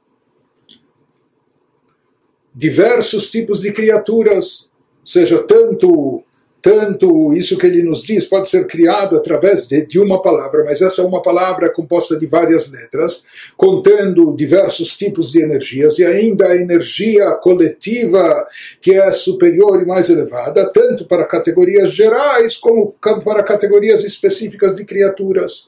diversos 2.56 3.30
tipos 3.30 3.62
de 3.62 3.72
criaturas 3.72 4.70
seja, 5.10 5.42
tanto 5.42 6.24
tanto 6.62 7.34
isso 7.34 7.58
que 7.58 7.66
ele 7.66 7.82
nos 7.84 8.04
diz 8.04 8.26
pode 8.26 8.50
ser 8.50 8.68
criado 8.68 9.16
através 9.16 9.68
de, 9.68 9.86
de, 9.86 10.00
uma 10.00 10.22
palavra, 10.22 10.64
mas 10.64 10.82
essa 10.82 11.02
é 11.02 11.06
uma 11.06 11.22
palavra 11.22 11.72
composta 11.72 12.18
de 12.18 12.26
várias 12.26 12.70
letras, 12.72 13.24
contendo 13.56 14.36
diversos 14.36 14.96
tipos 14.98 15.32
de 15.32 15.42
energias 15.42 16.00
e 16.00 16.06
ainda 16.06 16.48
a 16.48 16.56
energia 16.56 17.32
coletiva 17.34 18.46
que 18.82 18.94
é 18.94 19.12
superior 19.12 19.82
e 19.82 19.86
mais 19.86 20.10
elevada, 20.10 20.70
tanto 20.72 21.06
para 21.06 21.26
categorias 21.26 21.92
gerais 21.92 22.58
como 22.58 22.96
para 23.24 23.44
categorias 23.44 24.04
específicas 24.04 24.76
de 24.76 24.86
criaturas. 24.86 25.68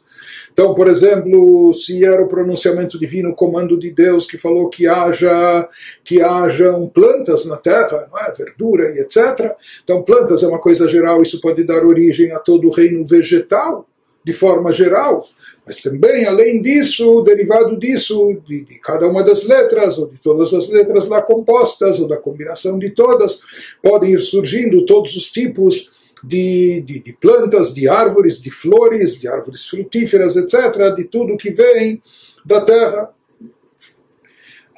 Então, 0.53 0.74
por 0.74 0.88
exemplo, 0.89 1.74
se 1.74 2.03
era 2.03 2.22
o 2.22 2.27
pronunciamento 2.27 3.00
divino, 3.00 3.29
o 3.29 3.36
comando 3.36 3.77
de 3.77 3.91
Deus 3.91 4.25
que 4.25 4.38
falou 4.38 4.70
que 4.70 4.88
haja 4.88 5.67
que 6.03 6.22
hajam 6.22 6.88
plantas 6.88 7.46
na 7.46 7.58
terra, 7.58 8.08
não 8.12 8.20
é? 8.20 8.31
verdura 8.31 8.91
e 8.91 9.00
etc. 9.00 9.55
Então, 9.84 10.01
plantas 10.03 10.43
é 10.43 10.48
uma 10.48 10.60
coisa 10.60 10.88
geral, 10.88 11.22
isso 11.22 11.41
pode 11.41 11.63
dar 11.63 11.86
origem 11.86 12.31
a 12.31 12.39
todo 12.39 12.67
o 12.67 12.72
reino 12.72 13.05
vegetal, 13.05 13.88
de 14.24 14.34
forma 14.34 14.72
geral. 14.72 15.25
Mas 15.65 15.81
também, 15.81 16.25
além 16.25 16.62
disso, 16.62 17.22
derivado 17.22 17.77
disso, 17.77 18.38
de, 18.46 18.62
de, 18.63 18.79
cada 18.79 19.08
uma 19.08 19.24
das 19.24 19.43
letras, 19.43 19.98
ou 19.98 20.08
de 20.08 20.17
todas 20.17 20.53
as 20.53 20.70
letras 20.70 21.08
lá 21.08 21.22
compostas, 21.22 22.00
ou 22.00 22.08
da 22.08 22.17
combinação 22.17 22.77
de 22.77 22.89
todas, 22.89 23.41
podem 23.81 24.13
ir 24.13 24.20
surgindo 24.20 24.86
todos 24.86 25.15
os 25.15 25.31
tipos 25.31 26.00
de, 26.23 26.83
de, 26.85 27.00
de, 27.00 27.12
plantas, 27.12 27.75
de 27.75 27.88
árvores, 27.88 28.40
de 28.40 28.50
flores, 28.50 29.21
de 29.21 29.28
árvores 29.28 29.66
frutíferas, 29.66 30.37
etc., 30.37 30.95
de 30.97 31.05
tudo 31.05 31.37
que 31.37 31.50
vem 31.50 32.02
da 32.45 32.61
terra. 32.61 33.11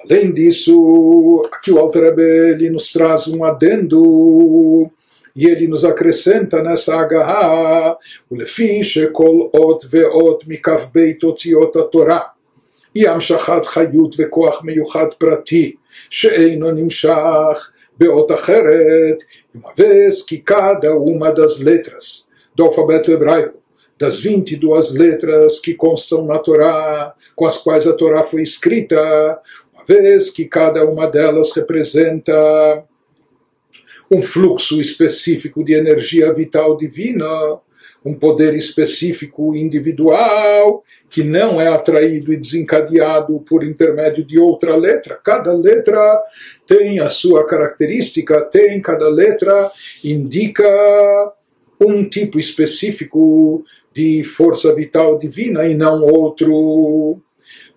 Além 0.05 0.33
disso, 0.33 1.43
aqui 1.53 1.71
o 1.71 1.79
Alter 1.79 2.05
Rebbe, 2.05 2.23
ele 2.23 2.71
nos 2.71 2.93
traz 2.93 3.29
um 3.29 3.45
adendo 3.45 4.91
e 5.35 5.47
ele 5.47 5.69
nos 5.69 5.85
acrescenta 5.85 6.62
nessa 6.62 6.97
agarra, 6.97 7.97
o 8.29 8.35
lefi 8.35 8.83
shekol 8.83 9.50
ot 9.53 9.87
veot 9.87 10.47
mikav 10.49 10.91
beit 10.93 11.23
otiot 11.25 11.73
Torah. 11.91 12.35
היא 12.95 13.09
המשכת 13.09 13.67
חיות 13.67 14.15
וכוח 14.19 14.65
מיוחד 14.65 15.07
פרטי 15.19 15.75
שאינו 16.11 16.71
נמשך 16.71 17.71
Beotacheret, 17.98 19.18
uma 19.54 19.74
vez 19.74 20.22
que 20.22 20.38
cada 20.38 20.96
uma 20.96 21.32
das 21.32 21.60
letras 21.60 22.28
do 22.56 22.64
alfabeto 22.64 23.12
hebraico, 23.12 23.62
das 23.98 24.20
22 24.20 24.94
letras 24.94 25.60
que 25.60 25.74
constam 25.74 26.26
na 26.26 26.40
Torá, 26.40 27.14
com 27.36 27.46
as 27.46 27.58
quais 27.58 27.88
a 27.88 27.94
Torá 27.94 28.24
foi 28.24 28.42
escrita, 28.42 28.98
uma 29.74 29.86
vez 29.86 30.30
que 30.30 30.46
cada 30.46 30.86
uma 30.86 31.08
delas 31.08 31.52
representa 31.52 32.84
um 34.12 34.22
fluxo 34.22 34.80
específico 34.80 35.64
de 35.64 35.74
energia 35.74 36.34
vital 36.34 36.76
divina, 36.76 37.26
um 38.06 38.14
poder 38.14 38.54
específico 38.56 39.56
individual 39.56 40.84
que 41.10 41.24
não 41.24 41.62
é 41.62 41.68
atraído 41.68 42.34
e 42.34 42.38
desencadeado 42.38 43.40
por 43.42 43.64
intermédio 43.64 44.26
de 44.26 44.40
outra 44.40 44.76
letra. 44.76 45.20
Cada 45.24 45.54
letra 45.54 46.22
tem 46.66 47.00
a 47.00 47.08
sua 47.08 47.46
característica, 47.46 48.42
tem 48.42 48.82
cada 48.82 49.10
letra 49.10 49.72
indica 50.04 50.64
um 51.80 52.04
tipo 52.08 52.40
específico 52.40 53.64
de 53.94 54.24
força 54.24 54.74
vital 54.74 55.18
divina 55.18 55.66
e 55.66 55.76
não 55.76 56.02
outro. 56.02 57.22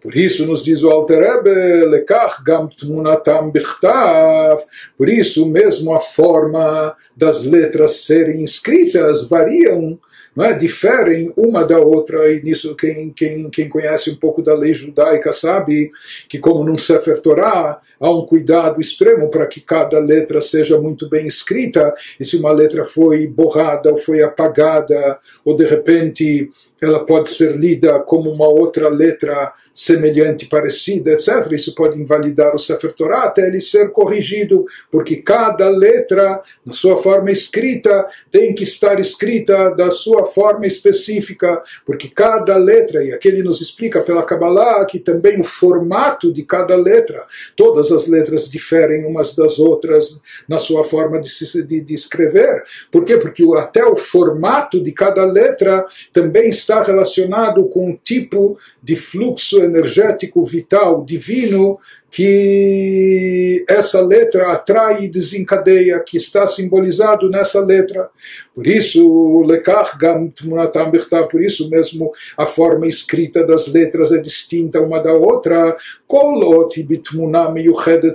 Por 0.01 0.15
isso 0.15 0.47
nos 0.47 0.65
diz 0.65 0.83
o 0.83 0.91
Alter 0.91 1.19
Rebbe, 1.21 1.87
lekach 1.87 2.43
gam 2.45 2.69
tmunatam 2.69 3.51
bichtav, 3.51 4.63
por 4.97 5.09
isso 5.09 5.51
mesmo 5.51 5.93
a 5.95 6.01
forma 6.01 6.95
das 7.17 7.45
letras 7.45 8.05
serem 8.05 8.45
escritas 8.45 9.29
variam 9.29 9.99
é? 10.45 10.53
diferem 10.53 11.33
uma 11.37 11.65
da 11.65 11.79
outra, 11.79 12.31
e 12.31 12.43
nisso 12.43 12.75
quem, 12.77 13.11
quem, 13.11 13.49
quem 13.51 13.69
conhece 13.69 14.11
um 14.11 14.17
pouco 14.17 14.43
da 14.43 14.55
lei 14.55 14.75
judaica 14.75 15.33
sabe 15.33 15.91
que, 16.29 16.39
como 16.39 16.65
num 16.65 16.79
Sefer 16.79 17.19
Torah, 17.19 17.81
há 18.01 18.11
um 18.11 18.27
cuidado 18.27 18.81
extremo 18.81 19.29
para 19.31 19.47
que 19.47 19.61
cada 19.61 19.99
letra 19.99 20.41
seja 20.41 20.81
muito 20.81 21.09
bem 21.09 21.27
escrita, 21.27 21.95
e 22.21 22.25
se 22.25 22.37
uma 22.37 22.53
letra 22.53 22.85
foi 22.85 23.27
borrada 23.27 23.91
ou 23.91 23.97
foi 23.97 24.23
apagada, 24.23 25.19
ou 25.45 25.55
de 25.55 25.65
repente 25.65 26.51
ela 26.81 27.05
pode 27.05 27.31
ser 27.31 27.57
lida 27.57 27.99
como 28.01 28.31
uma 28.31 28.49
outra 28.49 28.89
letra 28.89 29.53
semelhante, 29.77 30.47
parecida, 30.47 31.13
etc. 31.13 31.53
Isso 31.53 31.75
pode 31.75 32.01
invalidar 32.01 32.57
o 32.57 32.59
Sefer 32.59 32.95
Torah 32.95 33.25
até 33.25 33.47
ele 33.47 33.61
ser 33.61 33.91
corrigido, 33.91 34.65
porque 34.91 35.17
cada 35.17 35.69
letra, 35.69 36.41
na 36.65 36.73
sua 36.73 36.97
forma 36.97 37.31
escrita, 37.31 38.07
tem 38.31 38.55
que 38.55 38.63
estar 38.63 38.99
escrita 38.99 39.69
da 39.71 39.91
sua 39.91 40.25
forma 40.25 40.67
específica, 40.67 41.63
porque 41.85 42.09
cada 42.09 42.57
letra, 42.57 43.05
e 43.05 43.13
aqui 43.13 43.29
ele 43.29 43.43
nos 43.43 43.61
explica 43.61 44.01
pela 44.01 44.23
Kabbalah 44.23 44.83
que 44.87 44.99
também 44.99 45.39
o 45.39 45.45
formato 45.45 46.33
de 46.33 46.43
cada 46.43 46.75
letra, 46.75 47.27
todas 47.55 47.93
as 47.93 48.07
letras 48.07 48.49
diferem 48.49 49.05
umas 49.05 49.35
das 49.35 49.59
outras 49.59 50.19
na 50.49 50.57
sua 50.57 50.85
forma 50.85 51.21
de, 51.21 51.29
se, 51.29 51.63
de, 51.63 51.83
de 51.83 51.93
escrever. 51.93 52.65
Por 52.91 53.05
quê? 53.05 53.19
Porque 53.19 53.45
até 53.59 53.85
o 53.85 53.95
formato 53.95 54.83
de 54.83 54.91
cada 54.91 55.27
letra 55.27 55.85
também 56.15 56.49
está 56.49 56.66
relacionado 56.83 57.67
com 57.69 57.91
um 57.91 57.97
tipo 57.97 58.59
de 58.83 58.97
fluxo 58.97 59.63
energético 59.63 60.45
vital 60.45 61.05
divino 61.05 61.79
que 62.11 63.65
essa 63.69 64.01
letra 64.01 64.53
atrai 64.53 65.05
e 65.05 65.09
desencadeia, 65.09 66.01
que 66.01 66.17
está 66.17 66.47
simbolizado 66.47 67.29
nessa 67.29 67.61
letra. 67.61 68.09
Por 68.55 68.67
isso, 68.67 69.43
lekach 69.43 69.99
gam 69.99 70.29
tmunatam 70.29 70.91
por 71.31 71.43
isso 71.43 71.69
mesmo 71.69 72.11
a 72.37 72.47
forma 72.47 72.87
escrita 72.87 73.45
das 73.45 73.67
letras 73.67 74.13
é 74.13 74.19
distinta 74.19 74.81
uma 74.81 74.99
da 74.99 75.13
outra. 75.13 75.77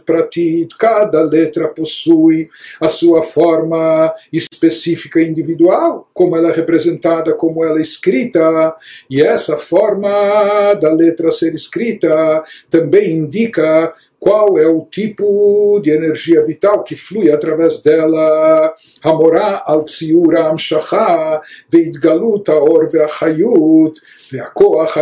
Pratit, 0.05 0.75
cada 0.77 1.21
letra 1.21 1.67
possui 1.67 2.49
a 2.79 2.87
sua 2.87 3.21
forma 3.21 4.13
específica 4.31 5.21
individual, 5.21 6.09
como 6.13 6.35
ela 6.35 6.49
é 6.49 6.55
representada, 6.55 7.33
como 7.33 7.63
ela 7.63 7.79
é 7.79 7.81
escrita, 7.81 8.75
e 9.09 9.21
essa 9.21 9.57
forma 9.57 10.73
da 10.75 10.91
letra 10.91 11.31
ser 11.31 11.53
escrita 11.53 12.43
também 12.69 13.11
indica 13.11 13.90
qual 14.21 14.55
é 14.59 14.67
o 14.67 14.85
tipo 14.85 15.81
de 15.83 15.89
energia 15.89 16.45
vital 16.45 16.83
que 16.83 16.95
flui 16.95 17.31
através 17.31 17.81
dela. 17.81 18.71
Hamorá 19.03 19.63
al 19.65 19.83
tsiur 19.83 20.37
amshacha 20.37 21.41
veitgalut 21.67 22.47
aor 22.49 22.87
ve'achayut 22.87 23.95
ve'akoach 24.31 24.93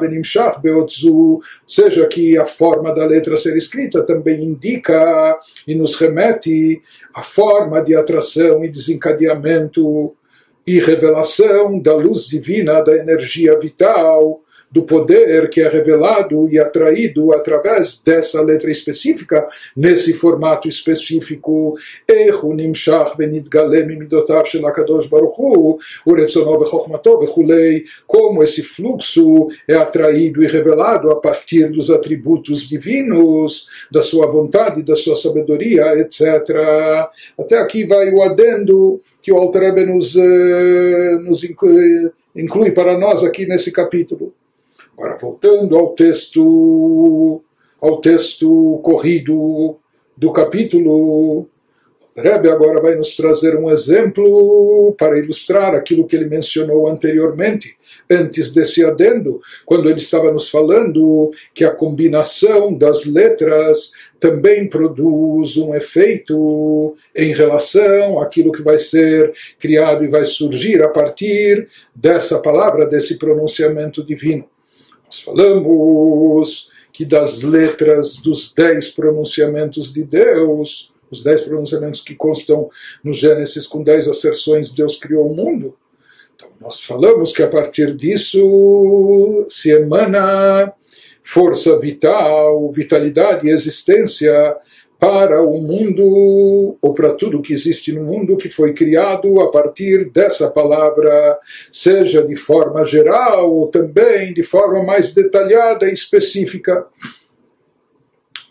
ve'nimshach 0.00 0.60
beotzu. 0.62 1.12
Ou 1.12 1.42
seja, 1.66 2.06
que 2.06 2.38
a 2.38 2.46
forma 2.46 2.94
da 2.94 3.04
letra 3.04 3.36
ser 3.36 3.56
escrita 3.56 4.04
também 4.04 4.44
indica 4.44 5.36
e 5.66 5.74
nos 5.74 5.96
remete 5.96 6.80
à 7.12 7.24
forma 7.24 7.82
de 7.82 7.96
atração 7.96 8.64
e 8.64 8.68
desencadeamento 8.68 10.14
e 10.64 10.78
revelação 10.78 11.76
da 11.80 11.96
luz 11.96 12.24
divina, 12.24 12.80
da 12.82 12.96
energia 12.96 13.58
vital 13.58 14.40
do 14.70 14.82
poder 14.82 15.50
que 15.50 15.60
é 15.60 15.68
revelado 15.68 16.48
e 16.48 16.58
atraído 16.58 17.32
através 17.32 18.00
dessa 18.04 18.40
letra 18.40 18.70
específica, 18.70 19.48
nesse 19.76 20.14
formato 20.14 20.68
específico, 20.68 21.76
como 28.06 28.42
esse 28.42 28.62
fluxo 28.62 29.48
é 29.66 29.74
atraído 29.74 30.42
e 30.42 30.46
revelado 30.46 31.10
a 31.10 31.16
partir 31.16 31.70
dos 31.70 31.90
atributos 31.90 32.68
divinos, 32.68 33.68
da 33.90 34.02
sua 34.02 34.26
vontade, 34.26 34.82
da 34.82 34.94
sua 34.94 35.16
sabedoria, 35.16 35.98
etc. 35.98 36.20
Até 37.38 37.58
aqui 37.58 37.84
vai 37.86 38.10
o 38.10 38.22
adendo 38.22 39.00
que 39.22 39.32
o 39.32 39.36
Alter 39.36 39.86
nos, 39.86 40.16
eh, 40.16 41.18
nos 41.22 41.42
inclui 42.34 42.70
para 42.70 42.98
nós 42.98 43.24
aqui 43.24 43.46
nesse 43.46 43.72
capítulo. 43.72 44.32
Agora, 45.00 45.16
voltando 45.16 45.78
ao 45.78 45.94
texto, 45.94 47.42
ao 47.80 48.02
texto 48.02 48.78
corrido 48.84 49.78
do 50.14 50.30
capítulo, 50.30 51.48
Rebbe 52.14 52.50
agora 52.50 52.82
vai 52.82 52.96
nos 52.96 53.16
trazer 53.16 53.56
um 53.56 53.70
exemplo 53.70 54.94
para 54.98 55.18
ilustrar 55.18 55.74
aquilo 55.74 56.06
que 56.06 56.14
ele 56.14 56.26
mencionou 56.26 56.86
anteriormente, 56.86 57.78
antes 58.10 58.52
desse 58.52 58.84
adendo, 58.84 59.40
quando 59.64 59.88
ele 59.88 60.00
estava 60.00 60.30
nos 60.30 60.50
falando 60.50 61.30
que 61.54 61.64
a 61.64 61.74
combinação 61.74 62.74
das 62.74 63.06
letras 63.06 63.92
também 64.18 64.68
produz 64.68 65.56
um 65.56 65.74
efeito 65.74 66.94
em 67.16 67.32
relação 67.32 68.20
àquilo 68.20 68.52
que 68.52 68.60
vai 68.60 68.76
ser 68.76 69.32
criado 69.58 70.04
e 70.04 70.08
vai 70.08 70.26
surgir 70.26 70.82
a 70.82 70.88
partir 70.88 71.68
dessa 71.94 72.38
palavra, 72.38 72.84
desse 72.84 73.18
pronunciamento 73.18 74.04
divino. 74.04 74.46
Nós 75.10 75.18
falamos 75.18 76.70
que 76.92 77.04
das 77.04 77.42
letras 77.42 78.16
dos 78.16 78.54
dez 78.54 78.90
pronunciamentos 78.90 79.92
de 79.92 80.04
Deus, 80.04 80.92
os 81.10 81.24
dez 81.24 81.42
pronunciamentos 81.42 82.00
que 82.00 82.14
constam 82.14 82.70
no 83.02 83.12
Gênesis 83.12 83.66
com 83.66 83.82
dez 83.82 84.06
asserções, 84.06 84.70
Deus 84.70 84.96
criou 84.96 85.28
o 85.28 85.34
mundo. 85.34 85.76
Então, 86.36 86.48
nós 86.60 86.80
falamos 86.80 87.32
que 87.32 87.42
a 87.42 87.48
partir 87.48 87.92
disso 87.96 89.44
se 89.48 89.72
emana 89.72 90.72
força 91.24 91.76
vital, 91.76 92.70
vitalidade 92.70 93.48
e 93.48 93.50
existência 93.50 94.56
para 95.00 95.42
o 95.42 95.62
mundo, 95.62 96.76
ou 96.80 96.92
para 96.92 97.14
tudo 97.14 97.40
que 97.40 97.54
existe 97.54 97.90
no 97.90 98.04
mundo, 98.04 98.36
que 98.36 98.50
foi 98.50 98.74
criado 98.74 99.40
a 99.40 99.50
partir 99.50 100.10
dessa 100.10 100.50
palavra, 100.50 101.38
seja 101.70 102.22
de 102.22 102.36
forma 102.36 102.84
geral 102.84 103.50
ou 103.50 103.68
também 103.68 104.34
de 104.34 104.42
forma 104.42 104.84
mais 104.84 105.14
detalhada 105.14 105.88
e 105.88 105.94
específica. 105.94 106.86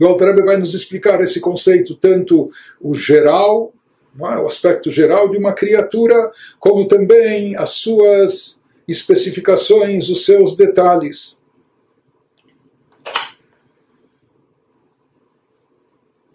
O 0.02 0.06
Altrebe 0.06 0.42
vai 0.42 0.58
nos 0.58 0.74
explicar 0.74 1.22
esse 1.22 1.40
conceito, 1.40 1.94
tanto 1.94 2.50
o 2.82 2.96
geral, 2.96 3.72
é? 4.20 4.38
o 4.40 4.48
aspecto 4.48 4.90
geral 4.90 5.30
de 5.30 5.38
uma 5.38 5.54
criatura, 5.54 6.32
como 6.58 6.88
também 6.88 7.56
as 7.56 7.72
suas 7.72 8.60
especificações, 8.88 10.10
os 10.10 10.26
seus 10.26 10.58
detalhes. 10.58 11.39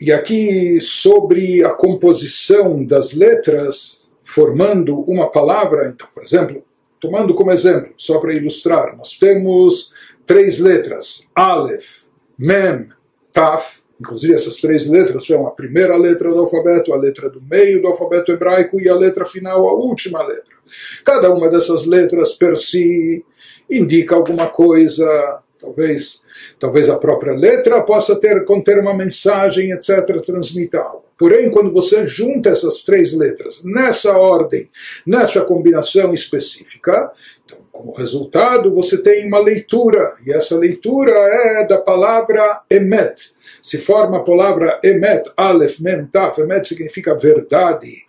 E 0.05 0.13
aqui, 0.13 0.79
sobre 0.83 1.65
a 1.65 1.71
composição 1.71 2.85
das 2.85 3.15
letras, 3.15 4.11
formando 4.23 5.01
uma 5.01 5.31
palavra, 5.31 5.89
então, 5.89 6.07
por 6.13 6.23
exemplo, 6.23 6.63
tomando 7.01 7.35
como 7.35 7.51
exemplo, 7.51 7.91
só 7.97 8.19
para 8.19 8.35
ilustrar, 8.35 8.95
nós 8.99 9.17
temos 9.17 9.95
três 10.27 10.59
letras, 10.59 11.31
Aleph, 11.35 12.03
Mem, 12.37 12.89
Taf, 13.33 13.83
Inclusive, 13.99 14.35
essas 14.35 14.59
três 14.59 14.87
letras 14.89 15.25
são 15.25 15.47
a 15.47 15.53
primeira 15.53 15.97
letra 15.97 16.29
do 16.31 16.41
alfabeto, 16.41 16.93
a 16.93 16.99
letra 16.99 17.31
do 17.31 17.41
meio 17.41 17.81
do 17.81 17.89
alfabeto 17.89 18.31
hebraico 18.31 18.79
e 18.79 18.89
a 18.89 18.95
letra 18.95 19.25
final, 19.25 19.67
a 19.67 19.73
última 19.73 20.21
letra. 20.23 20.55
Cada 21.03 21.33
uma 21.33 21.49
dessas 21.49 21.87
letras 21.87 22.35
per 22.35 22.59
si 22.59 23.25
indica 23.71 24.15
alguma 24.15 24.49
coisa, 24.49 25.41
talvez, 25.65 26.23
talvez 26.59 26.91
a 26.91 26.99
própria 26.99 27.33
letra 27.33 27.81
possa 27.83 28.21
ter 28.21 28.45
conter 28.45 28.79
uma 28.79 28.95
mensagem, 28.95 29.73
etc., 29.73 30.23
transmita 30.25 30.79
algo. 30.79 31.05
Porém, 31.17 31.51
quando 31.51 31.73
você 31.73 32.05
junta 32.05 32.51
essas 32.51 32.83
três 32.83 33.13
letras 33.13 33.63
nessa 33.65 34.19
ordem, 34.19 34.69
nessa 35.07 35.45
combinação 35.45 36.13
específica, 36.13 37.11
então, 37.45 37.59
como 37.71 37.95
resultado, 37.95 38.75
você 38.75 39.01
tem 39.01 39.27
uma 39.27 39.39
leitura, 39.39 40.15
e 40.27 40.33
essa 40.33 40.57
leitura 40.57 41.13
é 41.13 41.67
da 41.67 41.79
palavra 41.79 42.63
emet. 42.71 43.33
Se 43.63 43.79
forma 43.79 44.19
a 44.19 44.23
palavra 44.23 44.81
emet, 44.83 45.31
alef, 45.37 45.81
mem, 45.81 46.07
taf, 46.07 46.41
emet 46.41 46.69
significa 46.69 47.17
verdade 47.17 48.05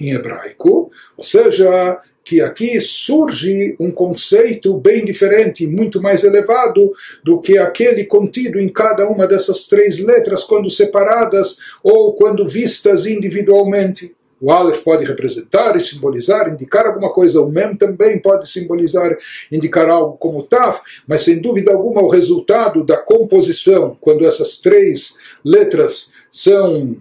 em 0.00 0.12
hebraico, 0.12 0.90
ou 1.16 1.24
seja, 1.24 2.00
que 2.24 2.40
aqui 2.40 2.80
surge 2.80 3.74
um 3.80 3.90
conceito 3.90 4.76
bem 4.76 5.04
diferente, 5.04 5.66
muito 5.66 6.00
mais 6.00 6.24
elevado 6.24 6.92
do 7.24 7.40
que 7.40 7.58
aquele 7.58 8.04
contido 8.04 8.60
em 8.60 8.68
cada 8.68 9.08
uma 9.08 9.26
dessas 9.26 9.66
três 9.66 9.98
letras 9.98 10.44
quando 10.44 10.70
separadas 10.70 11.56
ou 11.82 12.14
quando 12.14 12.46
vistas 12.46 13.06
individualmente. 13.06 14.14
O 14.40 14.50
Aleph 14.50 14.82
pode 14.82 15.04
representar 15.04 15.76
e 15.76 15.80
simbolizar, 15.80 16.52
indicar 16.52 16.84
alguma 16.84 17.12
coisa. 17.12 17.40
O 17.40 17.48
Mem 17.48 17.76
também 17.76 18.18
pode 18.18 18.50
simbolizar, 18.50 19.16
indicar 19.52 19.88
algo 19.88 20.16
como 20.16 20.38
o 20.38 20.42
Taf, 20.42 20.80
mas 21.06 21.20
sem 21.20 21.40
dúvida 21.40 21.72
alguma 21.72 22.02
o 22.02 22.08
resultado 22.08 22.82
da 22.82 22.96
composição, 22.96 23.96
quando 24.00 24.26
essas 24.26 24.56
três 24.56 25.16
letras 25.44 26.10
são 26.28 26.96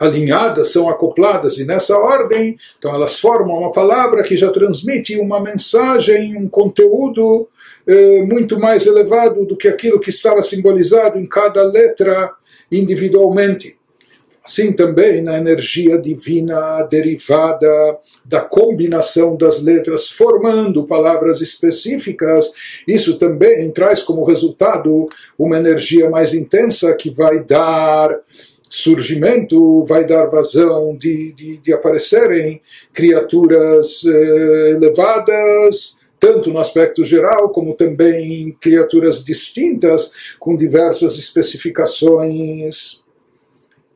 alinhadas, 0.00 0.72
são 0.72 0.88
acopladas 0.88 1.58
e 1.58 1.66
nessa 1.66 1.96
ordem, 1.98 2.56
então 2.78 2.94
elas 2.94 3.20
formam 3.20 3.58
uma 3.58 3.70
palavra 3.70 4.22
que 4.22 4.34
já 4.34 4.50
transmite 4.50 5.18
uma 5.18 5.38
mensagem, 5.38 6.34
um 6.38 6.48
conteúdo 6.48 7.46
eh, 7.86 8.22
muito 8.22 8.58
mais 8.58 8.86
elevado 8.86 9.44
do 9.44 9.56
que 9.56 9.68
aquilo 9.68 10.00
que 10.00 10.08
estava 10.08 10.40
simbolizado 10.40 11.18
em 11.18 11.26
cada 11.26 11.62
letra 11.62 12.32
individualmente. 12.72 13.78
Assim 14.42 14.72
também 14.72 15.20
na 15.20 15.36
energia 15.36 15.98
divina 15.98 16.82
derivada 16.84 17.68
da 18.24 18.40
combinação 18.40 19.36
das 19.36 19.62
letras, 19.62 20.08
formando 20.08 20.86
palavras 20.86 21.42
específicas, 21.42 22.50
isso 22.88 23.18
também 23.18 23.70
traz 23.70 24.02
como 24.02 24.24
resultado 24.24 25.06
uma 25.38 25.58
energia 25.58 26.08
mais 26.08 26.32
intensa 26.32 26.94
que 26.94 27.10
vai 27.10 27.44
dar 27.44 28.18
surgimento, 28.70 29.84
vai 29.84 30.06
dar 30.06 30.26
vazão 30.26 30.96
de, 30.96 31.32
de, 31.32 31.56
de 31.58 31.72
aparecerem 31.72 32.62
criaturas 32.92 34.02
eh, 34.06 34.70
elevadas, 34.70 35.98
tanto 36.20 36.52
no 36.52 36.60
aspecto 36.60 37.04
geral, 37.04 37.48
como 37.48 37.74
também 37.74 38.56
criaturas 38.60 39.24
distintas, 39.24 40.12
com 40.38 40.56
diversas 40.56 41.18
especificações 41.18 42.99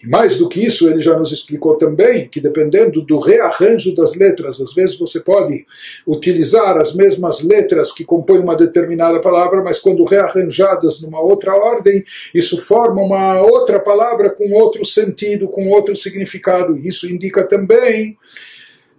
mais 0.06 0.36
do 0.36 0.48
que 0.48 0.64
isso, 0.64 0.88
ele 0.88 1.00
já 1.00 1.18
nos 1.18 1.32
explicou 1.32 1.76
também 1.76 2.28
que 2.28 2.40
dependendo 2.40 3.02
do 3.02 3.18
rearranjo 3.18 3.94
das 3.94 4.14
letras, 4.14 4.60
às 4.60 4.72
vezes 4.74 4.98
você 4.98 5.20
pode 5.20 5.64
utilizar 6.06 6.76
as 6.76 6.94
mesmas 6.94 7.42
letras 7.42 7.92
que 7.92 8.04
compõem 8.04 8.40
uma 8.40 8.56
determinada 8.56 9.20
palavra, 9.20 9.62
mas 9.62 9.78
quando 9.78 10.04
rearranjadas 10.04 11.00
numa 11.00 11.20
outra 11.20 11.54
ordem, 11.54 12.04
isso 12.34 12.58
forma 12.58 13.02
uma 13.02 13.40
outra 13.42 13.80
palavra 13.80 14.30
com 14.30 14.52
outro 14.52 14.84
sentido, 14.84 15.48
com 15.48 15.68
outro 15.68 15.96
significado. 15.96 16.76
Isso 16.76 17.10
indica 17.10 17.44
também 17.44 18.16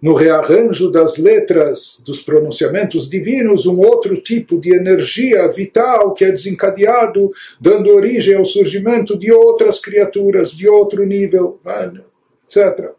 no 0.06 0.14
rearranjo 0.14 0.88
das 0.88 1.16
letras 1.18 2.00
dos 2.06 2.22
pronunciamentos 2.22 3.08
divinos 3.08 3.66
um 3.66 3.80
outro 3.80 4.16
tipo 4.16 4.56
de 4.56 4.72
energia 4.72 5.48
vital 5.48 6.14
que 6.14 6.24
é 6.24 6.30
desencadeado, 6.30 7.32
dando 7.60 7.90
origem 7.90 8.36
ao 8.36 8.44
surgimento 8.44 9.18
de 9.18 9.32
outras 9.32 9.80
criaturas 9.80 10.52
de 10.52 10.68
outro 10.68 11.04
nível, 11.04 11.58
etc. 12.44 12.90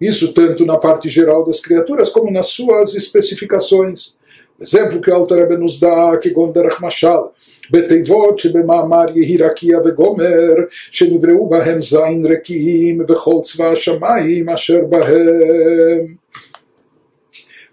Isso 0.00 0.32
tanto 0.32 0.64
na 0.64 0.78
parte 0.78 1.06
geral 1.10 1.44
das 1.44 1.60
criaturas 1.60 2.08
como 2.08 2.30
nas 2.30 2.46
suas 2.46 2.94
especificações. 2.94 4.16
Exemplo 4.58 5.02
que 5.02 5.10
o 5.10 5.14
Alter 5.14 5.58
nos 5.58 5.78
dá, 5.78 6.16
que 6.16 6.30
Gonderach 6.30 6.80
Mashal, 6.80 7.34
בתיבות 7.71 8.39
שבמאמר 8.39 9.05
יהירקיה 9.15 9.77
וגומר, 9.85 10.53
שנבראו 10.91 11.49
בהם 11.49 11.81
זין 11.81 12.25
רקיעים 12.25 13.01
וכל 13.07 13.39
צבא 13.41 13.71
השמיים 13.71 14.49
אשר 14.49 14.85
בהם. 14.89 16.15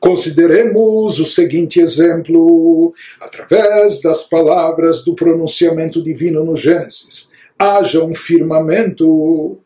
Consideremos 0.04 1.18
o 1.18 1.24
seguinte 1.24 1.80
exemplo, 1.80 2.92
através 3.18 4.02
das 4.02 4.22
palavras 4.22 5.02
do 5.02 5.14
pronunciamento 5.14 6.02
divino 6.02 6.44
no 6.44 6.54
Gênesis. 6.54 7.30
Haja 7.58 8.04
um 8.04 8.14
firmamento, 8.14 9.56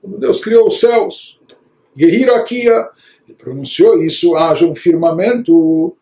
quando 0.00 0.16
Deus 0.18 0.40
criou 0.40 0.68
os 0.68 0.80
céus, 0.80 1.38
Yehirakia, 1.94 2.88
ele 3.28 3.36
pronunciou 3.36 4.02
isso, 4.02 4.34
haja 4.36 4.64
um 4.64 4.74
firmamento, 4.74 5.94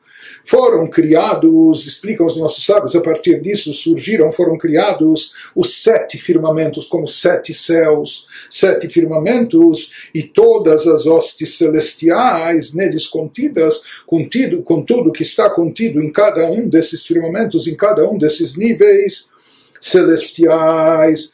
foram 0.43 0.87
criados, 0.87 1.85
explicam 1.85 2.25
os 2.25 2.37
nossos 2.37 2.65
sábios, 2.65 2.95
a 2.95 3.01
partir 3.01 3.41
disso 3.41 3.73
surgiram, 3.73 4.31
foram 4.31 4.57
criados 4.57 5.33
os 5.55 5.81
sete 5.81 6.17
firmamentos, 6.17 6.85
como 6.85 7.07
sete 7.07 7.53
céus, 7.53 8.27
sete 8.49 8.87
firmamentos, 8.89 9.91
e 10.13 10.23
todas 10.23 10.87
as 10.87 11.05
hostes 11.05 11.57
celestiais 11.57 12.73
neles 12.73 13.07
contidas, 13.07 13.81
contido, 14.05 14.61
com 14.61 14.81
tudo 14.81 15.11
que 15.11 15.23
está 15.23 15.49
contido 15.49 16.01
em 16.01 16.11
cada 16.11 16.45
um 16.45 16.67
desses 16.67 17.05
firmamentos, 17.05 17.67
em 17.67 17.75
cada 17.75 18.07
um 18.09 18.17
desses 18.17 18.55
níveis 18.55 19.29
celestiais, 19.79 21.33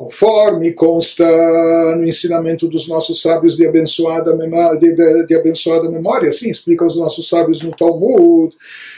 conforme 0.00 0.72
consta 0.72 1.26
no 1.94 2.08
ensinamento 2.08 2.66
dos 2.66 2.88
nossos 2.88 3.20
sábios 3.20 3.58
de 3.58 3.66
abençoada, 3.66 4.34
memória, 4.34 4.78
de, 4.78 5.34
abençoada 5.34 5.90
memória, 5.90 6.30
assim 6.30 6.50
explicam 6.50 6.86
os 6.86 6.96
nossos 6.96 7.28
sábios 7.28 7.62
no 7.62 7.70
Talmud, 7.70 8.56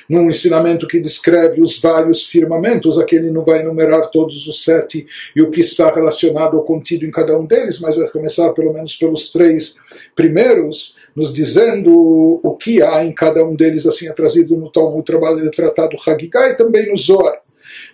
num 0.09 0.31
ensinamento 0.31 0.87
que 0.87 1.01
descreve 1.01 1.61
os 1.61 1.81
vários 1.81 2.25
firmamentos, 2.27 3.01
aqui 3.01 3.17
ele 3.17 3.33
não 3.33 3.43
vai 3.43 3.63
enumerar 3.63 4.13
todos 4.13 4.47
os 4.47 4.63
sete 4.63 5.05
e 5.35 5.43
o 5.43 5.51
que 5.51 5.61
está 5.61 5.93
relacionado 5.93 6.55
ou 6.55 6.63
contido 6.63 7.05
em 7.05 7.11
cada 7.11 7.37
um 7.37 7.47
deles, 7.47 7.81
mas 7.81 7.97
vai 7.97 8.09
começar 8.09 8.51
pelo 8.51 8.73
menos 8.73 8.95
pelos 8.95 9.33
três 9.33 9.75
primeiros, 10.15 10.95
nos 11.17 11.35
dizendo 11.35 12.39
o 12.45 12.57
que 12.57 12.81
há 12.81 13.05
em 13.05 13.13
cada 13.13 13.45
um 13.45 13.57
deles, 13.57 13.89
assim 13.89 14.07
é 14.07 14.13
trazido 14.13 14.57
no 14.57 14.71
Talmud, 14.71 15.05
trabalho 15.05 15.51
tratado 15.51 15.97
Hagigah 16.07 16.51
e 16.51 16.55
também 16.55 16.89
no 16.89 16.97
Zohar. 16.97 17.41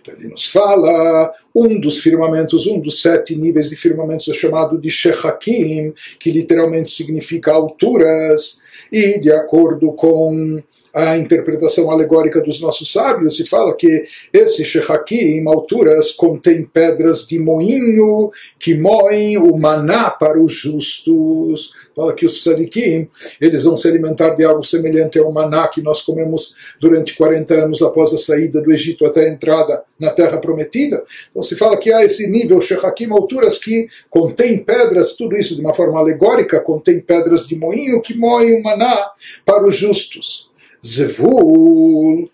Então 0.01 0.13
ele 0.13 0.29
nos 0.29 0.45
fala 0.45 1.31
um 1.53 1.79
dos 1.79 1.99
firmamentos, 1.99 2.67
um 2.67 2.79
dos 2.79 3.01
sete 3.01 3.35
níveis 3.35 3.69
de 3.69 3.75
firmamentos 3.75 4.27
é 4.27 4.33
chamado 4.33 4.77
de 4.77 4.89
Shechakim, 4.89 5.93
que 6.19 6.31
literalmente 6.31 6.89
significa 6.89 7.51
alturas, 7.51 8.61
e 8.91 9.19
de 9.19 9.31
acordo 9.31 9.93
com 9.93 10.61
a 10.93 11.17
interpretação 11.17 11.91
alegórica 11.91 12.41
dos 12.41 12.61
nossos 12.61 12.91
sábios, 12.91 13.37
se 13.37 13.45
fala 13.45 13.75
que 13.75 14.05
esse 14.33 14.63
Shechakim, 14.63 15.43
alturas, 15.47 16.11
contém 16.11 16.63
pedras 16.63 17.27
de 17.27 17.39
moinho 17.39 18.31
que 18.59 18.77
moem 18.77 19.37
o 19.37 19.57
maná 19.57 20.09
para 20.09 20.39
os 20.39 20.53
justos 20.53 21.73
fala 21.99 22.15
que 22.15 22.25
os 22.25 22.41
tzadikim, 22.41 23.09
eles 23.41 23.63
vão 23.63 23.75
se 23.75 23.87
alimentar 23.87 24.29
de 24.29 24.43
algo 24.45 24.63
semelhante 24.63 25.19
ao 25.19 25.31
maná 25.31 25.67
que 25.67 25.81
nós 25.81 26.01
comemos 26.01 26.55
durante 26.79 27.15
40 27.15 27.53
anos 27.53 27.81
após 27.81 28.13
a 28.13 28.17
saída 28.17 28.61
do 28.61 28.71
Egito 28.71 29.05
até 29.05 29.25
a 29.25 29.29
entrada 29.29 29.83
na 29.99 30.09
Terra 30.11 30.37
Prometida. 30.37 31.03
Então 31.29 31.43
se 31.43 31.57
fala 31.57 31.77
que 31.77 31.91
há 31.91 32.03
esse 32.03 32.27
nível, 32.27 32.61
shechakim, 32.61 33.11
alturas 33.11 33.57
que 33.57 33.87
contém 34.09 34.57
pedras, 34.63 35.13
tudo 35.13 35.35
isso 35.35 35.55
de 35.55 35.61
uma 35.61 35.73
forma 35.73 35.99
alegórica, 35.99 36.61
contém 36.61 37.01
pedras 37.01 37.45
de 37.45 37.55
moinho 37.55 38.01
que 38.01 38.15
moem 38.17 38.57
o 38.57 38.63
maná 38.63 39.11
para 39.45 39.67
os 39.67 39.75
justos. 39.75 40.48
Zevul, 40.85 42.29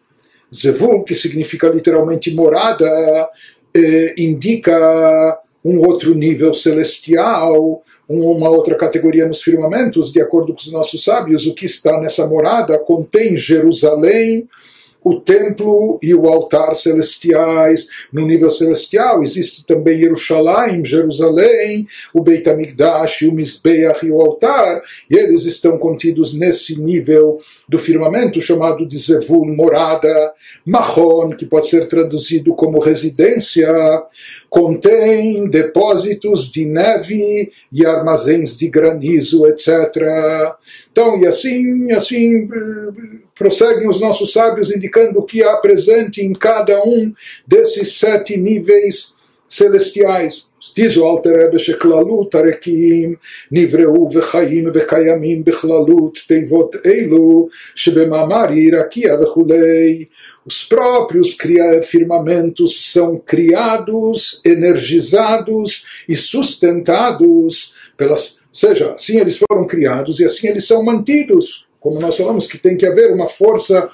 Zevul, 0.53 1.03
que 1.03 1.15
significa 1.15 1.67
literalmente 1.67 2.34
morada, 2.34 2.88
eh, 3.75 4.15
indica 4.17 5.39
um 5.63 5.79
outro 5.86 6.13
nível 6.13 6.53
celestial, 6.53 7.84
uma 8.08 8.49
outra 8.49 8.75
categoria 8.75 9.27
nos 9.27 9.41
firmamentos, 9.41 10.12
de 10.12 10.21
acordo 10.21 10.53
com 10.53 10.60
os 10.60 10.71
nossos 10.71 11.03
sábios, 11.03 11.47
o 11.47 11.55
que 11.55 11.65
está 11.65 11.99
nessa 11.99 12.27
morada 12.27 12.77
contém 12.77 13.36
Jerusalém, 13.36 14.47
o 15.06 15.20
templo 15.22 16.00
e 16.02 16.15
o 16.15 16.28
altar 16.28 16.74
celestiais. 16.74 17.88
No 18.12 18.26
nível 18.26 18.50
celestial 18.50 19.22
existe 19.22 19.63
também 19.63 20.00
Jerusalém, 20.00 20.84
Jerusalém, 20.84 21.88
o 22.12 22.22
Beit 22.22 22.50
HaMikdash, 22.50 23.22
o 23.28 23.32
Mizbeach 23.32 24.04
e 24.04 24.12
o 24.12 24.20
altar, 24.20 24.82
e 25.08 25.15
eles 25.15 25.46
estão 25.46 25.78
contidos 25.78 26.34
nesse 26.34 26.82
nível 26.82 27.38
do 27.70 27.78
firmamento 27.78 28.41
chamado 28.41 28.84
de 28.88 28.98
Zevul, 28.98 29.46
morada, 29.46 30.34
Mahon, 30.65 31.30
que 31.30 31.46
pode 31.46 31.70
ser 31.70 31.88
traduzido 31.88 32.56
como 32.56 32.80
residência, 32.80 33.72
contém 34.50 35.48
depósitos 35.48 36.52
de 36.52 36.65
neve 36.65 37.52
e 37.72 37.86
armazéns 37.86 38.58
de 38.58 38.68
granizo, 38.68 39.46
etc. 39.46 39.68
Então, 40.91 41.20
e 41.20 41.28
assim, 41.28 41.91
assim 41.91 42.48
prosseguem 43.35 43.88
os 43.88 44.01
nossos 44.01 44.33
sábios 44.33 44.70
indicando 44.70 45.18
o 45.18 45.25
que 45.25 45.42
há 45.42 45.57
presente 45.57 46.20
em 46.20 46.33
cada 46.33 46.83
um 46.85 47.12
desses 47.46 47.99
sete 47.99 48.37
níveis 48.37 49.14
celestiais. 49.51 50.51
Diz 50.77 50.96
o 50.96 51.05
Alter 51.05 51.33
Rebbe 51.37 51.59
שכללות 51.59 52.35
הריקים 52.35 53.14
נבראו 53.53 54.09
וחיים 54.14 54.70
וקיימים 54.75 55.44
בכללות 55.44 56.18
תיבות 56.29 56.75
אלו 56.87 57.49
שבמאמר 57.75 58.53
ירקיע 58.53 59.16
וכולי. 59.23 60.05
Os 60.46 60.64
próprios 60.64 61.37
firmamentos 61.83 62.92
são 62.92 63.18
criados, 63.18 64.40
energizados 64.44 66.03
e 66.09 66.16
sustentados 66.16 67.75
pelas. 67.96 68.38
Ou 68.38 68.55
seja, 68.55 68.92
assim 68.94 69.18
eles 69.18 69.38
foram 69.38 69.66
criados 69.66 70.20
e 70.20 70.25
assim 70.25 70.49
eles 70.49 70.66
são 70.66 70.83
mantidos. 70.83 71.63
como 71.86 72.00
nós 72.00 72.17
falamos 72.17 72.48
que 72.48 72.58
tem 72.58 72.76
que 72.76 72.88
haver 72.88 73.13
uma 73.13 73.28
força 73.28 73.88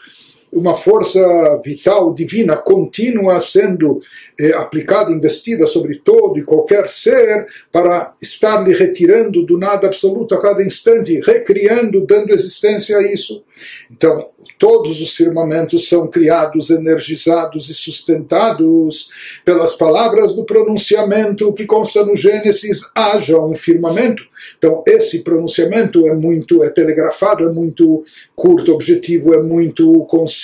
uma 0.52 0.76
força 0.76 1.22
vital 1.64 2.14
divina 2.14 2.58
contínua 2.58 3.40
sendo 3.40 4.02
eh, 4.38 4.54
aplicada, 4.54 5.12
investida 5.12 5.66
sobre 5.66 5.96
todo 5.96 6.38
e 6.38 6.44
qualquer 6.44 6.90
ser 6.90 7.48
para 7.72 8.14
estar 8.22 8.62
lhe 8.62 8.74
retirando 8.74 9.46
do 9.46 9.58
nada 9.58 9.88
absoluto 9.88 10.36
a 10.36 10.42
cada 10.42 10.62
instante, 10.62 11.22
recriando, 11.24 12.06
dando 12.06 12.34
existência 12.34 12.98
a 12.98 13.02
isso. 13.02 13.44
Então, 13.90 14.30
todos 14.58 15.02
os 15.02 15.16
firmamentos 15.16 15.88
são 15.88 16.08
criados, 16.08 16.70
energizados 16.70 17.70
e 17.70 17.74
sustentados 17.74 19.10
pelas 19.46 19.74
palavras 19.74 20.36
do 20.36 20.44
pronunciamento 20.44 21.54
que 21.54 21.66
consta 21.66 22.06
no 22.06 22.16
Gênesis, 22.16 22.82
haja 22.96 23.40
um 23.40 23.54
firmamento. 23.54 24.24
Então, 24.58 24.84
esse 24.88 25.24
pronunciamento 25.24 26.08
é 26.08 26.14
muito, 26.14 26.64
é 26.64 26.70
telegrafado, 26.70 27.48
é 27.48 27.52
muito 27.52 28.04
curto, 28.36 28.74
objetivo, 28.74 29.34
é 29.34 29.42
muito 29.42 30.06
conciso, 30.06 30.41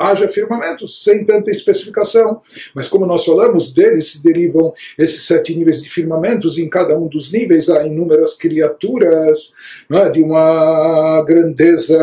haja 0.00 0.28
firmamentos, 0.28 1.02
sem 1.02 1.24
tanta 1.24 1.50
especificação. 1.50 2.40
Mas 2.74 2.88
como 2.88 3.06
nós 3.06 3.24
falamos, 3.24 3.72
deles 3.72 4.12
se 4.12 4.22
derivam 4.22 4.72
esses 4.98 5.24
sete 5.24 5.54
níveis 5.54 5.82
de 5.82 5.88
firmamentos, 5.88 6.58
e 6.58 6.62
em 6.62 6.68
cada 6.68 6.98
um 6.98 7.08
dos 7.08 7.32
níveis 7.32 7.68
há 7.68 7.84
inúmeras 7.84 8.34
criaturas 8.34 9.52
é, 9.90 10.08
de 10.10 10.22
uma 10.22 11.22
grandeza 11.26 11.98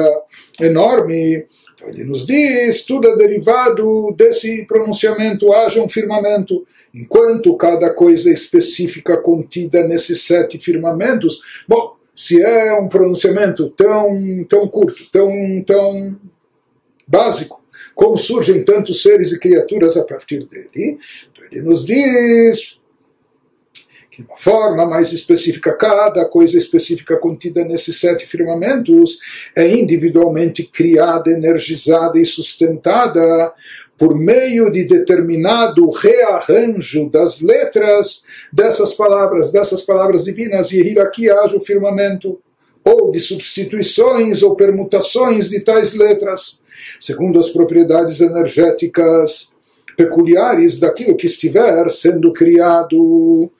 enorme. 0.59 1.45
Então 1.75 1.89
ele 1.89 2.03
nos 2.03 2.25
diz, 2.25 2.83
tudo 2.83 3.07
é 3.07 3.15
derivado 3.15 4.13
desse 4.17 4.65
pronunciamento, 4.65 5.53
haja 5.53 5.81
um 5.81 5.87
firmamento. 5.87 6.65
Enquanto 6.93 7.55
cada 7.55 7.93
coisa 7.93 8.31
específica 8.31 9.15
contida 9.17 9.87
nesses 9.87 10.23
sete 10.23 10.57
firmamentos, 10.57 11.39
bom, 11.67 11.95
se 12.13 12.41
é 12.41 12.73
um 12.73 12.89
pronunciamento 12.89 13.69
tão, 13.69 14.43
tão 14.47 14.67
curto, 14.67 15.09
tão, 15.09 15.31
tão 15.65 16.19
básico, 17.09 17.65
como 17.95 18.17
surgem 18.17 18.63
tantos 18.63 19.01
seres 19.01 19.31
e 19.31 19.39
criaturas 19.39 19.97
a 19.97 20.03
partir 20.03 20.45
dele, 20.45 20.99
então 21.31 21.45
ele 21.51 21.61
nos 21.61 21.85
diz 21.85 22.79
de 24.19 24.25
uma 24.25 24.35
forma 24.35 24.85
mais 24.85 25.13
específica, 25.13 25.71
cada 25.71 26.25
coisa 26.25 26.57
específica 26.57 27.15
contida 27.15 27.63
nesses 27.63 28.01
sete 28.01 28.27
firmamentos 28.27 29.17
é 29.55 29.65
individualmente 29.65 30.63
criada, 30.63 31.31
energizada 31.31 32.19
e 32.19 32.25
sustentada 32.25 33.53
por 33.97 34.17
meio 34.17 34.69
de 34.69 34.83
determinado 34.83 35.89
rearranjo 35.89 37.09
das 37.09 37.39
letras 37.39 38.23
dessas 38.51 38.93
palavras, 38.93 39.53
dessas 39.53 39.81
palavras 39.83 40.25
divinas, 40.25 40.71
e 40.71 40.99
aqui 40.99 41.29
haja 41.29 41.55
o 41.55 41.61
firmamento, 41.61 42.39
ou 42.83 43.11
de 43.11 43.19
substituições 43.21 44.43
ou 44.43 44.55
permutações 44.55 45.49
de 45.49 45.61
tais 45.61 45.93
letras, 45.93 46.58
segundo 46.99 47.39
as 47.39 47.49
propriedades 47.49 48.21
energéticas 48.21 49.53
peculiares 49.95 50.79
daquilo 50.79 51.17
que 51.17 51.27
estiver 51.27 51.89
sendo 51.89 52.31
criado. 52.31 53.51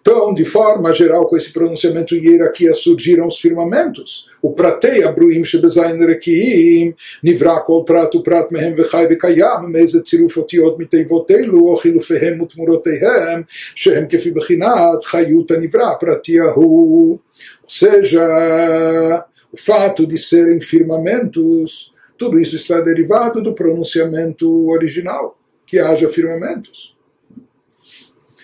Então, 0.00 0.32
de 0.32 0.46
forma 0.46 0.94
geral, 0.94 1.26
com 1.26 1.36
esse 1.36 1.52
pronunciamento 1.52 2.14
hierarquia 2.14 2.72
surgiram 2.72 3.26
os 3.26 3.38
firmamentos. 3.38 4.30
O 4.40 4.52
pratei 4.52 5.04
abruim 5.04 5.44
shebezain 5.44 5.98
rekiim, 5.98 6.94
nivra 7.22 7.60
kol 7.60 7.84
prat 7.84 8.14
uprat 8.14 8.50
mehem 8.50 8.74
vechai 8.74 9.06
vekayam, 9.06 9.68
meze 9.68 10.02
tziruf 10.02 10.38
otiot 10.38 10.78
mitevotelu, 10.78 11.70
o 11.70 11.76
chilufehem 11.76 12.40
utmuroteihem, 12.40 13.44
shehem 13.74 14.06
kefi 14.06 14.30
bechinat, 14.30 15.04
chayut 15.04 15.52
anivra 15.52 15.94
pratiahu. 15.96 17.10
Ou 17.12 17.20
seja, 17.68 19.26
o 19.52 19.56
fato 19.56 20.06
de 20.06 20.16
serem 20.16 20.62
firmamentos, 20.62 21.92
tudo 22.20 22.38
isso 22.38 22.54
está 22.54 22.78
derivado 22.82 23.42
do 23.42 23.54
pronunciamento 23.54 24.68
original, 24.68 25.38
que 25.64 25.78
haja 25.78 26.06
firmamentos. 26.06 26.94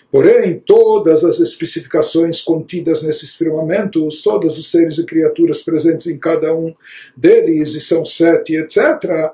Porém, 0.09 0.59
todas 0.65 1.23
as 1.23 1.39
especificações 1.39 2.41
contidas 2.41 3.03
nesses 3.03 3.35
firmamentos, 3.35 4.23
todos 4.23 4.57
os 4.57 4.71
seres 4.71 4.97
e 4.97 5.05
criaturas 5.05 5.61
presentes 5.61 6.07
em 6.07 6.17
cada 6.17 6.55
um 6.55 6.73
deles, 7.15 7.75
e 7.75 7.81
são 7.81 8.03
sete, 8.03 8.55
etc., 8.55 9.31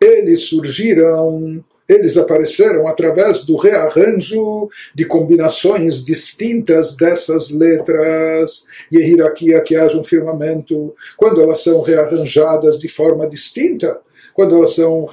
eles 0.00 0.48
surgiram, 0.48 1.64
eles 1.88 2.16
apareceram 2.16 2.88
através 2.88 3.44
do 3.44 3.56
rearranjo 3.56 4.68
de 4.94 5.04
combinações 5.04 6.02
distintas 6.02 6.96
dessas 6.96 7.50
letras 7.50 8.66
e 8.90 8.98
hierarquia 8.98 9.60
que 9.60 9.76
haja 9.76 9.98
um 9.98 10.04
firmamento, 10.04 10.94
quando 11.16 11.40
elas 11.40 11.62
são 11.62 11.82
rearranjadas 11.82 12.78
de 12.78 12.88
forma 12.88 13.28
distinta, 13.28 13.98
quando 14.32 14.56
elas 14.56 14.74
são 14.74 15.06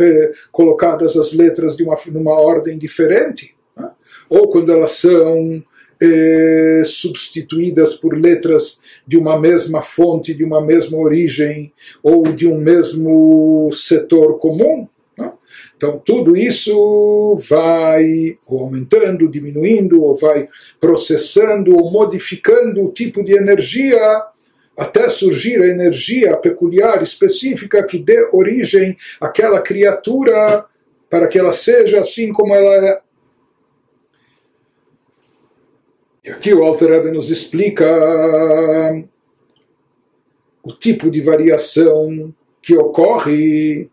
colocadas 0.51 1.15
as 1.17 1.33
letras 1.33 1.75
de 1.75 1.83
uma, 1.83 1.95
numa 2.11 2.39
ordem 2.39 2.77
diferente 2.77 3.55
ou 4.31 4.47
quando 4.47 4.71
elas 4.71 4.91
são 4.91 5.61
eh, 6.01 6.83
substituídas 6.85 7.93
por 7.93 8.17
letras 8.17 8.79
de 9.05 9.17
uma 9.17 9.37
mesma 9.37 9.81
fonte, 9.81 10.33
de 10.33 10.45
uma 10.45 10.61
mesma 10.61 10.97
origem, 10.97 11.73
ou 12.01 12.23
de 12.23 12.47
um 12.47 12.57
mesmo 12.57 13.69
setor 13.73 14.37
comum. 14.39 14.87
Então, 15.81 15.97
tudo 15.97 16.37
isso 16.37 17.35
vai 17.49 18.37
aumentando, 18.47 19.27
diminuindo, 19.27 20.03
ou 20.03 20.15
vai 20.15 20.47
processando, 20.79 21.75
ou 21.75 21.89
modificando 21.89 22.85
o 22.85 22.91
tipo 22.91 23.23
de 23.23 23.33
energia 23.33 23.99
até 24.77 25.09
surgir 25.09 25.59
a 25.59 25.67
energia 25.67 26.37
peculiar, 26.37 27.01
específica, 27.01 27.81
que 27.81 27.97
dê 27.97 28.29
origem 28.31 28.95
àquela 29.19 29.59
criatura 29.59 30.65
para 31.09 31.27
que 31.27 31.39
ela 31.39 31.51
seja 31.51 32.01
assim 32.01 32.31
como 32.31 32.53
ela 32.53 32.75
é. 32.87 33.01
E 36.23 36.29
aqui 36.29 36.53
o 36.53 36.63
Alter 36.63 36.89
Rebbe 36.89 37.09
nos 37.09 37.31
explica 37.31 37.87
o 40.61 40.73
tipo 40.73 41.09
de 41.09 41.21
variação 41.21 42.31
que 42.61 42.77
ocorre 42.77 43.89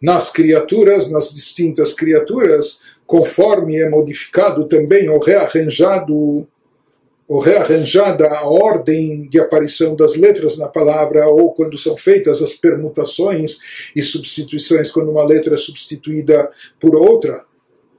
nas 0.00 0.30
criaturas, 0.30 1.10
nas 1.10 1.32
distintas 1.32 1.92
criaturas, 1.92 2.80
conforme 3.06 3.80
é 3.80 3.88
modificado 3.88 4.66
também 4.66 5.08
ou 5.08 5.18
rearranjado 5.18 6.46
ou 7.26 7.38
rearranjada 7.38 8.28
a 8.28 8.46
ordem 8.46 9.26
de 9.28 9.40
aparição 9.40 9.96
das 9.96 10.14
letras 10.14 10.58
na 10.58 10.68
palavra, 10.68 11.26
ou 11.26 11.52
quando 11.52 11.78
são 11.78 11.96
feitas 11.96 12.42
as 12.42 12.52
permutações 12.52 13.58
e 13.96 14.02
substituições, 14.02 14.90
quando 14.90 15.10
uma 15.10 15.24
letra 15.24 15.54
é 15.54 15.56
substituída 15.56 16.50
por 16.78 16.94
outra 16.94 17.42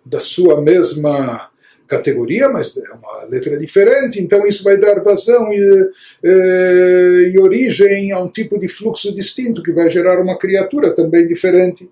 da 0.05 0.19
sua 0.19 0.61
mesma 0.61 1.49
categoria, 1.87 2.49
mas 2.49 2.75
é 2.77 2.93
uma 2.93 3.25
letra 3.25 3.57
diferente, 3.57 4.19
então 4.19 4.45
isso 4.45 4.63
vai 4.63 4.77
dar 4.77 5.01
vazão 5.03 5.51
e, 5.53 5.91
e, 6.23 7.31
e, 7.33 7.39
origem 7.39 8.11
a 8.11 8.19
um 8.19 8.29
tipo 8.29 8.59
de 8.59 8.67
fluxo 8.67 9.13
distinto 9.13 9.61
que 9.61 9.71
vai 9.71 9.89
gerar 9.89 10.19
uma 10.19 10.37
criatura 10.37 10.93
também 10.93 11.27
diferente. 11.27 11.89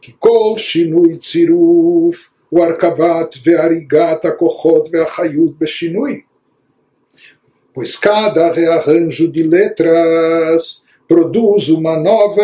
Que 0.00 0.12
kol 0.12 0.56
shinui 0.56 1.16
tziruf, 1.16 2.28
o 2.52 2.62
arkavat 2.62 3.36
ve'arigat 3.38 4.24
akochot 4.26 4.90
ve'achayut 4.90 5.54
beshinui. 5.58 6.24
Pois 7.72 7.96
cada 7.96 8.52
rearranjo 8.52 9.30
de 9.30 9.42
letras 9.42 10.83
produz 11.14 11.68
uma 11.68 11.96
nova 11.96 12.42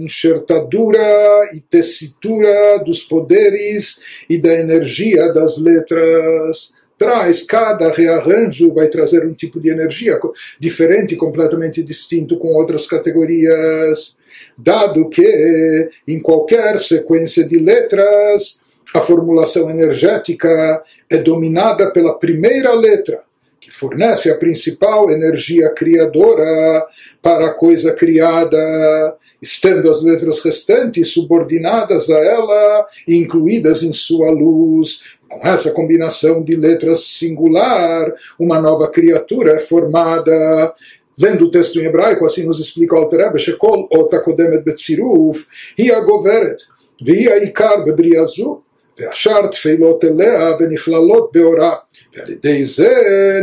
enxertadura 0.00 1.48
e 1.54 1.60
tessitura 1.60 2.82
dos 2.84 3.00
poderes 3.00 4.00
e 4.28 4.40
da 4.40 4.52
energia 4.52 5.32
das 5.32 5.56
letras. 5.56 6.72
Traz, 6.98 7.42
cada 7.42 7.92
rearranjo 7.92 8.74
vai 8.74 8.88
trazer 8.88 9.24
um 9.24 9.32
tipo 9.32 9.60
de 9.60 9.68
energia 9.68 10.18
diferente, 10.58 11.14
completamente 11.14 11.80
distinto 11.80 12.36
com 12.38 12.48
outras 12.48 12.88
categorias. 12.88 14.18
Dado 14.58 15.08
que 15.08 15.88
em 16.08 16.20
qualquer 16.20 16.80
sequência 16.80 17.46
de 17.46 17.56
letras 17.56 18.60
a 18.92 19.00
formulação 19.00 19.70
energética 19.70 20.82
é 21.08 21.18
dominada 21.18 21.92
pela 21.92 22.18
primeira 22.18 22.74
letra 22.74 23.22
que 23.62 23.70
fornece 23.70 24.28
a 24.28 24.36
principal 24.36 25.08
energia 25.08 25.70
criadora 25.70 26.84
para 27.22 27.46
a 27.46 27.54
coisa 27.54 27.92
criada, 27.92 29.16
estando 29.40 29.88
as 29.88 30.02
letras 30.02 30.40
restantes 30.40 31.12
subordinadas 31.12 32.10
a 32.10 32.18
ela 32.18 32.84
e 33.06 33.16
incluídas 33.16 33.84
em 33.84 33.92
sua 33.92 34.32
luz. 34.32 35.04
Com 35.28 35.46
essa 35.46 35.70
combinação 35.70 36.42
de 36.42 36.56
letras 36.56 37.04
singular, 37.04 38.12
uma 38.36 38.60
nova 38.60 38.90
criatura 38.90 39.52
é 39.52 39.60
formada. 39.60 40.72
Lendo 41.16 41.44
o 41.44 41.50
texto 41.50 41.78
em 41.78 41.84
hebraico, 41.84 42.26
assim 42.26 42.44
nos 42.44 42.58
explica 42.58 42.96
o 42.96 42.98
Alter 42.98 43.26
Rebbe, 43.26 43.38
Shekol 43.38 43.86
ota 43.92 44.18
kodemet 44.18 44.64
betziruf, 44.64 45.46
hi 45.78 45.92
agoveret, 45.92 46.56
vi 47.00 47.28
ha'ikar 47.28 47.84
bebriazu, 47.84 48.64
ve'ashar 48.98 49.48
tfeilot 49.48 50.02
elea, 50.02 50.56
ve'niclalot 50.56 51.30
beorah. 51.30 51.82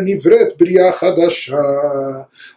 Nivret 0.04 0.56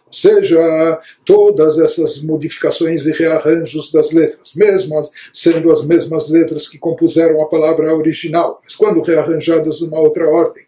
Ou 0.05 0.13
seja, 0.13 0.99
todas 1.25 1.79
essas 1.79 2.21
modificações 2.21 3.05
e 3.05 3.11
rearranjos 3.11 3.91
das 3.91 4.11
letras, 4.11 4.53
mesmo 4.55 5.01
sendo 5.31 5.71
as 5.71 5.85
mesmas 5.87 6.29
letras 6.29 6.67
que 6.67 6.77
compuseram 6.77 7.41
a 7.41 7.47
palavra 7.47 7.95
original, 7.95 8.61
mas 8.63 8.75
quando 8.75 9.01
rearranjadas 9.01 9.81
numa 9.81 9.99
outra 9.99 10.27
ordem, 10.29 10.65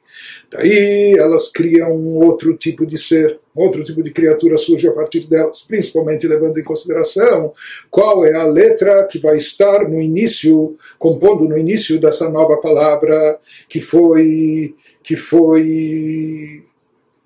Daí 0.51 1.15
elas 1.17 1.49
criam 1.49 1.91
um 1.91 2.23
outro 2.23 2.55
tipo 2.55 2.85
de 2.85 2.97
ser, 2.97 3.39
um 3.55 3.63
outro 3.63 3.83
tipo 3.83 4.01
de 4.01 4.11
criatura 4.11 4.57
surge 4.57 4.87
a 4.87 4.91
partir 4.91 5.27
delas, 5.27 5.63
principalmente 5.63 6.27
levando 6.27 6.57
em 6.57 6.63
consideração 6.63 7.51
qual 7.89 8.25
é 8.25 8.33
a 8.33 8.45
letra 8.45 9.05
que 9.05 9.19
vai 9.19 9.37
estar 9.37 9.87
no 9.87 10.01
início, 10.01 10.77
compondo 10.97 11.45
no 11.45 11.57
início 11.57 11.99
dessa 11.99 12.29
nova 12.29 12.57
palavra 12.57 13.39
que 13.67 13.81
foi 13.81 14.75
que 15.05 15.15
foi 15.15 16.63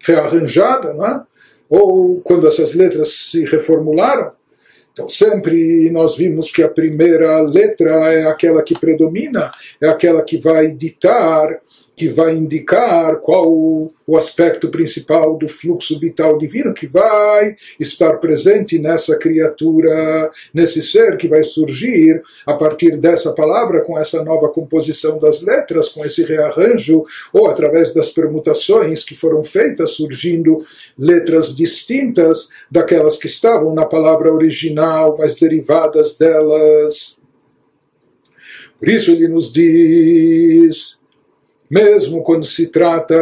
rearranjada, 0.06 0.94
não 0.94 1.06
é? 1.06 1.22
ou 1.70 2.20
quando 2.22 2.48
essas 2.48 2.74
letras 2.74 3.10
se 3.10 3.46
reformularam. 3.46 4.32
Então, 4.92 5.08
sempre 5.08 5.90
nós 5.92 6.18
vimos 6.18 6.52
que 6.52 6.62
a 6.62 6.68
primeira 6.68 7.42
letra 7.42 8.12
é 8.12 8.26
aquela 8.26 8.62
que 8.64 8.78
predomina, 8.78 9.52
é 9.80 9.88
aquela 9.88 10.24
que 10.24 10.38
vai 10.38 10.72
ditar 10.72 11.62
que 12.00 12.08
vai 12.08 12.34
indicar 12.34 13.18
qual 13.18 13.52
o 13.52 14.16
aspecto 14.16 14.70
principal 14.70 15.38
do 15.38 15.50
fluxo 15.50 16.00
vital 16.00 16.38
divino 16.38 16.74
que 16.74 16.88
vai 16.88 17.58
estar 17.78 18.14
presente 18.20 18.80
nessa 18.80 19.18
criatura, 19.18 20.32
nesse 20.54 20.82
ser 20.82 21.18
que 21.18 21.28
vai 21.28 21.44
surgir 21.44 22.24
a 22.46 22.54
partir 22.54 22.96
dessa 22.96 23.34
palavra, 23.34 23.82
com 23.82 24.00
essa 24.00 24.24
nova 24.24 24.48
composição 24.48 25.20
das 25.20 25.42
letras, 25.42 25.90
com 25.90 26.06
esse 26.06 26.24
rearranjo, 26.24 27.04
ou 27.34 27.48
através 27.48 27.94
das 27.94 28.10
permutações 28.10 29.04
que 29.04 29.18
foram 29.18 29.44
feitas, 29.44 29.90
surgindo 29.90 30.66
letras 30.98 31.54
distintas 31.54 32.48
daquelas 32.72 33.18
que 33.18 33.28
estavam 33.28 33.76
na 33.76 33.86
palavra 33.86 34.34
original, 34.34 35.18
mas 35.20 35.36
derivadas 35.36 36.18
delas. 36.18 37.20
Por 38.78 38.88
isso 38.88 39.12
ele 39.12 39.28
nos 39.28 39.52
diz 39.52 40.99
mesmo 41.70 42.24
quando 42.24 42.46
se 42.46 42.72
trata 42.72 43.16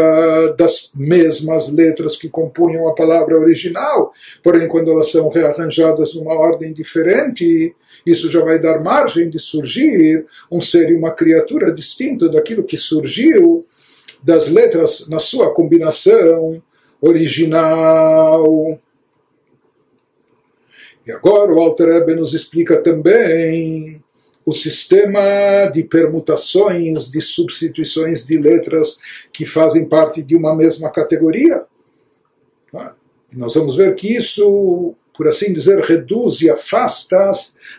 das 0.58 0.92
mesmas 0.96 1.72
letras 1.72 2.16
que 2.16 2.30
compunham 2.30 2.88
a 2.88 2.96
palavra 2.96 3.38
original, 3.38 4.14
porém, 4.42 4.68
quando 4.68 4.90
elas 4.90 5.12
são 5.12 5.30
rearranjadas 5.30 6.16
numa 6.16 6.34
ordem 6.34 6.72
diferente, 6.72 7.76
isso 8.06 8.32
já 8.32 8.44
vai 8.44 8.58
dar 8.58 8.82
margem 8.82 9.30
de 9.30 9.38
surgir 9.38 10.26
um 10.50 10.62
ser 10.62 10.90
e 10.90 10.96
uma 10.96 11.12
criatura 11.12 11.74
distinto 11.74 12.30
daquilo 12.30 12.64
que 12.64 12.78
surgiu 12.78 13.66
das 14.24 14.48
letras 14.48 15.08
na 15.10 15.20
sua 15.20 15.54
combinação 15.54 16.62
original. 17.02 18.80
E 21.06 21.12
agora 21.12 21.54
o 21.54 21.60
Alter 21.60 21.90
Ebe 21.90 22.16
nos 22.16 22.34
explica 22.34 22.82
também 22.82 24.02
o 24.48 24.54
sistema 24.54 25.70
de 25.74 25.84
permutações, 25.84 27.12
de 27.12 27.20
substituições 27.20 28.26
de 28.26 28.38
letras 28.38 28.98
que 29.34 29.46
fazem 29.46 29.84
parte 29.84 30.24
de 30.24 30.38
uma 30.38 30.56
mesma 30.56 30.90
categoria. 30.90 31.66
Tá? 32.72 32.96
E 33.30 33.36
nós 33.36 33.56
vamos 33.56 33.76
ver 33.76 33.94
que 33.96 34.08
isso, 34.08 34.96
por 35.14 35.28
assim 35.28 35.52
dizer, 35.52 35.82
reduz 35.82 36.40
e 36.40 36.50
afasta 36.50 37.30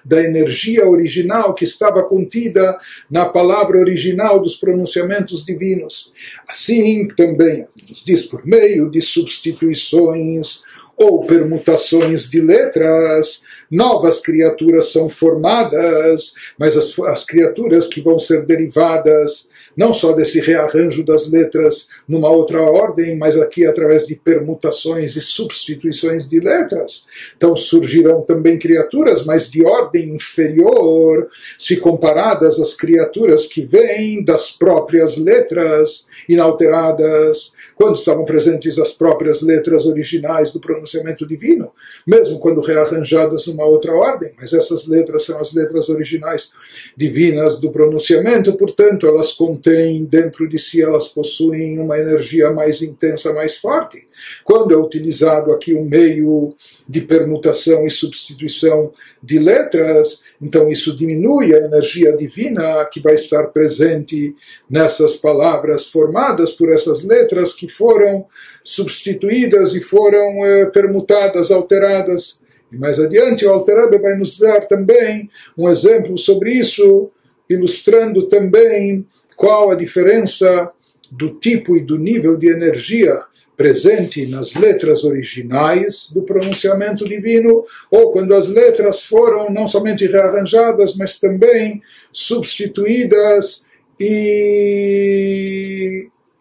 da 0.05 0.23
energia 0.23 0.87
original 0.87 1.55
que 1.55 1.65
estava 1.65 2.03
contida 2.03 2.79
na 3.11 3.25
palavra 3.25 3.79
original 3.79 4.39
dos 4.39 4.55
pronunciamentos 4.55 5.47
divinos. 5.47 6.13
Assim 6.47 7.09
também 7.17 7.67
nos 7.89 8.05
diz 8.05 8.27
por 8.27 8.45
meio 8.45 8.91
de 8.91 9.01
substituições 9.01 10.61
ou 10.99 11.25
permutações 11.25 12.29
de 12.29 12.41
letras, 12.41 13.43
novas 13.71 14.21
criaturas 14.21 14.91
são 14.91 15.09
formadas, 15.09 16.35
mas 16.59 16.77
as, 16.77 16.99
as 17.01 17.25
criaturas 17.25 17.87
que 17.87 18.01
vão 18.01 18.19
ser 18.19 18.45
derivadas 18.45 19.49
não 19.79 19.93
só 19.93 20.13
desse 20.13 20.41
rearranjo 20.41 21.05
das 21.05 21.31
letras 21.31 21.87
numa 22.09 22.29
outra 22.29 22.61
ordem, 22.61 23.17
mas 23.17 23.37
aqui 23.37 23.65
através 23.65 24.09
de 24.09 24.17
permutações 24.17 25.15
e 25.15 25.21
substituições 25.21 26.29
de 26.29 26.41
letras. 26.41 27.05
Então 27.37 27.55
surgirão 27.55 28.23
também 28.23 28.59
criaturas, 28.59 29.25
mas 29.25 29.49
de 29.49 29.65
ordem 29.65 30.17
inferior, 30.17 31.29
se 31.57 31.77
comparadas 31.77 32.59
às 32.59 32.75
criaturas 32.75 33.47
que 33.47 33.65
vêm 33.65 34.25
das 34.25 34.51
próprias 34.51 35.17
letras 35.17 36.09
inalteradas 36.29 37.53
quando 37.79 37.95
estavam 37.95 38.25
presentes 38.25 38.77
as 38.77 38.93
próprias 38.93 39.41
letras 39.41 39.87
originais 39.87 40.53
do 40.53 40.59
pronunciamento 40.59 41.25
divino, 41.25 41.73
mesmo 42.05 42.41
quando 42.41 42.61
rearranjadas 42.61 43.47
numa 43.47 43.65
outra 43.65 43.95
ordem, 43.95 44.33
mas 44.37 44.53
essas 44.53 44.89
letras 44.89 45.25
são 45.25 45.41
as 45.41 45.55
letras 45.55 45.89
originais 45.89 46.51
divinas 46.97 47.61
do 47.61 47.71
pronunciamento, 47.71 48.53
portanto, 48.57 49.07
elas 49.07 49.33
contêm 49.33 50.05
dentro 50.05 50.49
de 50.49 50.59
si, 50.59 50.83
elas 50.83 51.07
possuem 51.07 51.79
uma 51.79 51.97
energia 51.97 52.51
mais 52.51 52.83
intensa, 52.83 53.33
mais 53.33 53.57
forte. 53.57 54.08
Quando 54.45 54.73
é 54.73 54.77
utilizado 54.77 55.53
aqui 55.53 55.75
um 55.75 55.85
meio 55.85 56.55
de 56.89 57.01
permutação 57.01 57.87
e 57.87 57.91
substituição 57.91 58.93
de 59.23 59.39
letras, 59.39 60.23
então 60.41 60.69
isso 60.71 60.97
diminui 60.97 61.55
a 61.55 61.59
energia 61.59 62.17
divina 62.17 62.85
que 62.87 63.01
vai 63.01 63.15
estar 63.15 63.49
presente 63.49 64.35
nessas 64.71 65.17
palavras 65.17 65.91
formadas 65.91 66.53
por 66.53 66.71
essas 66.71 67.05
letras 67.05 67.53
que 67.53 67.69
foram 67.69 68.27
substituídas 68.63 69.75
e 69.75 69.81
foram 69.81 70.45
eh, 70.45 70.67
permutadas, 70.67 71.51
alteradas. 71.51 72.41
E 72.71 72.77
mais 72.77 73.01
adiante 73.01 73.47
o 73.47 73.51
Alter 73.51 74.01
vai 74.01 74.15
nos 74.15 74.39
dar 74.39 74.67
também 74.67 75.31
um 75.57 75.69
exemplo 75.69 76.17
sobre 76.19 76.53
isso, 76.53 77.11
ilustrando 77.49 78.29
também 78.29 79.07
qual 79.37 79.71
a 79.71 79.75
diferença 79.75 80.71
do 81.11 81.31
tipo 81.31 81.77
e 81.77 81.81
do 81.81 81.97
nível 81.97 82.37
de 82.37 82.49
energia 82.49 83.23
presente 83.59 84.25
nas 84.29 84.55
letras 84.55 85.03
originais 85.03 86.13
do 86.15 86.23
pronunciamento 86.23 87.05
divino, 87.05 87.67
ou 87.91 88.13
quando 88.13 88.33
as 88.33 88.49
letras 88.49 89.03
foram 89.03 89.51
não 89.51 89.67
somente 89.67 90.07
rearranjadas, 90.07 90.97
mas 90.97 91.19
também 91.19 91.83
substituídas 92.13 93.67
e 93.99 94.89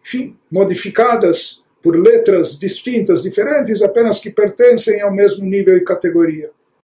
enfim, 0.00 0.36
modificadas 0.48 1.64
por 1.82 1.98
letras 1.98 2.56
distintas, 2.56 3.24
diferentes, 3.24 3.82
apenas 3.82 4.20
que 4.20 4.30
pertencem 4.30 5.00
ao 5.00 5.12
mesmo 5.12 5.44
nível 5.44 5.76
e 5.76 5.84
categoria. 5.84 6.50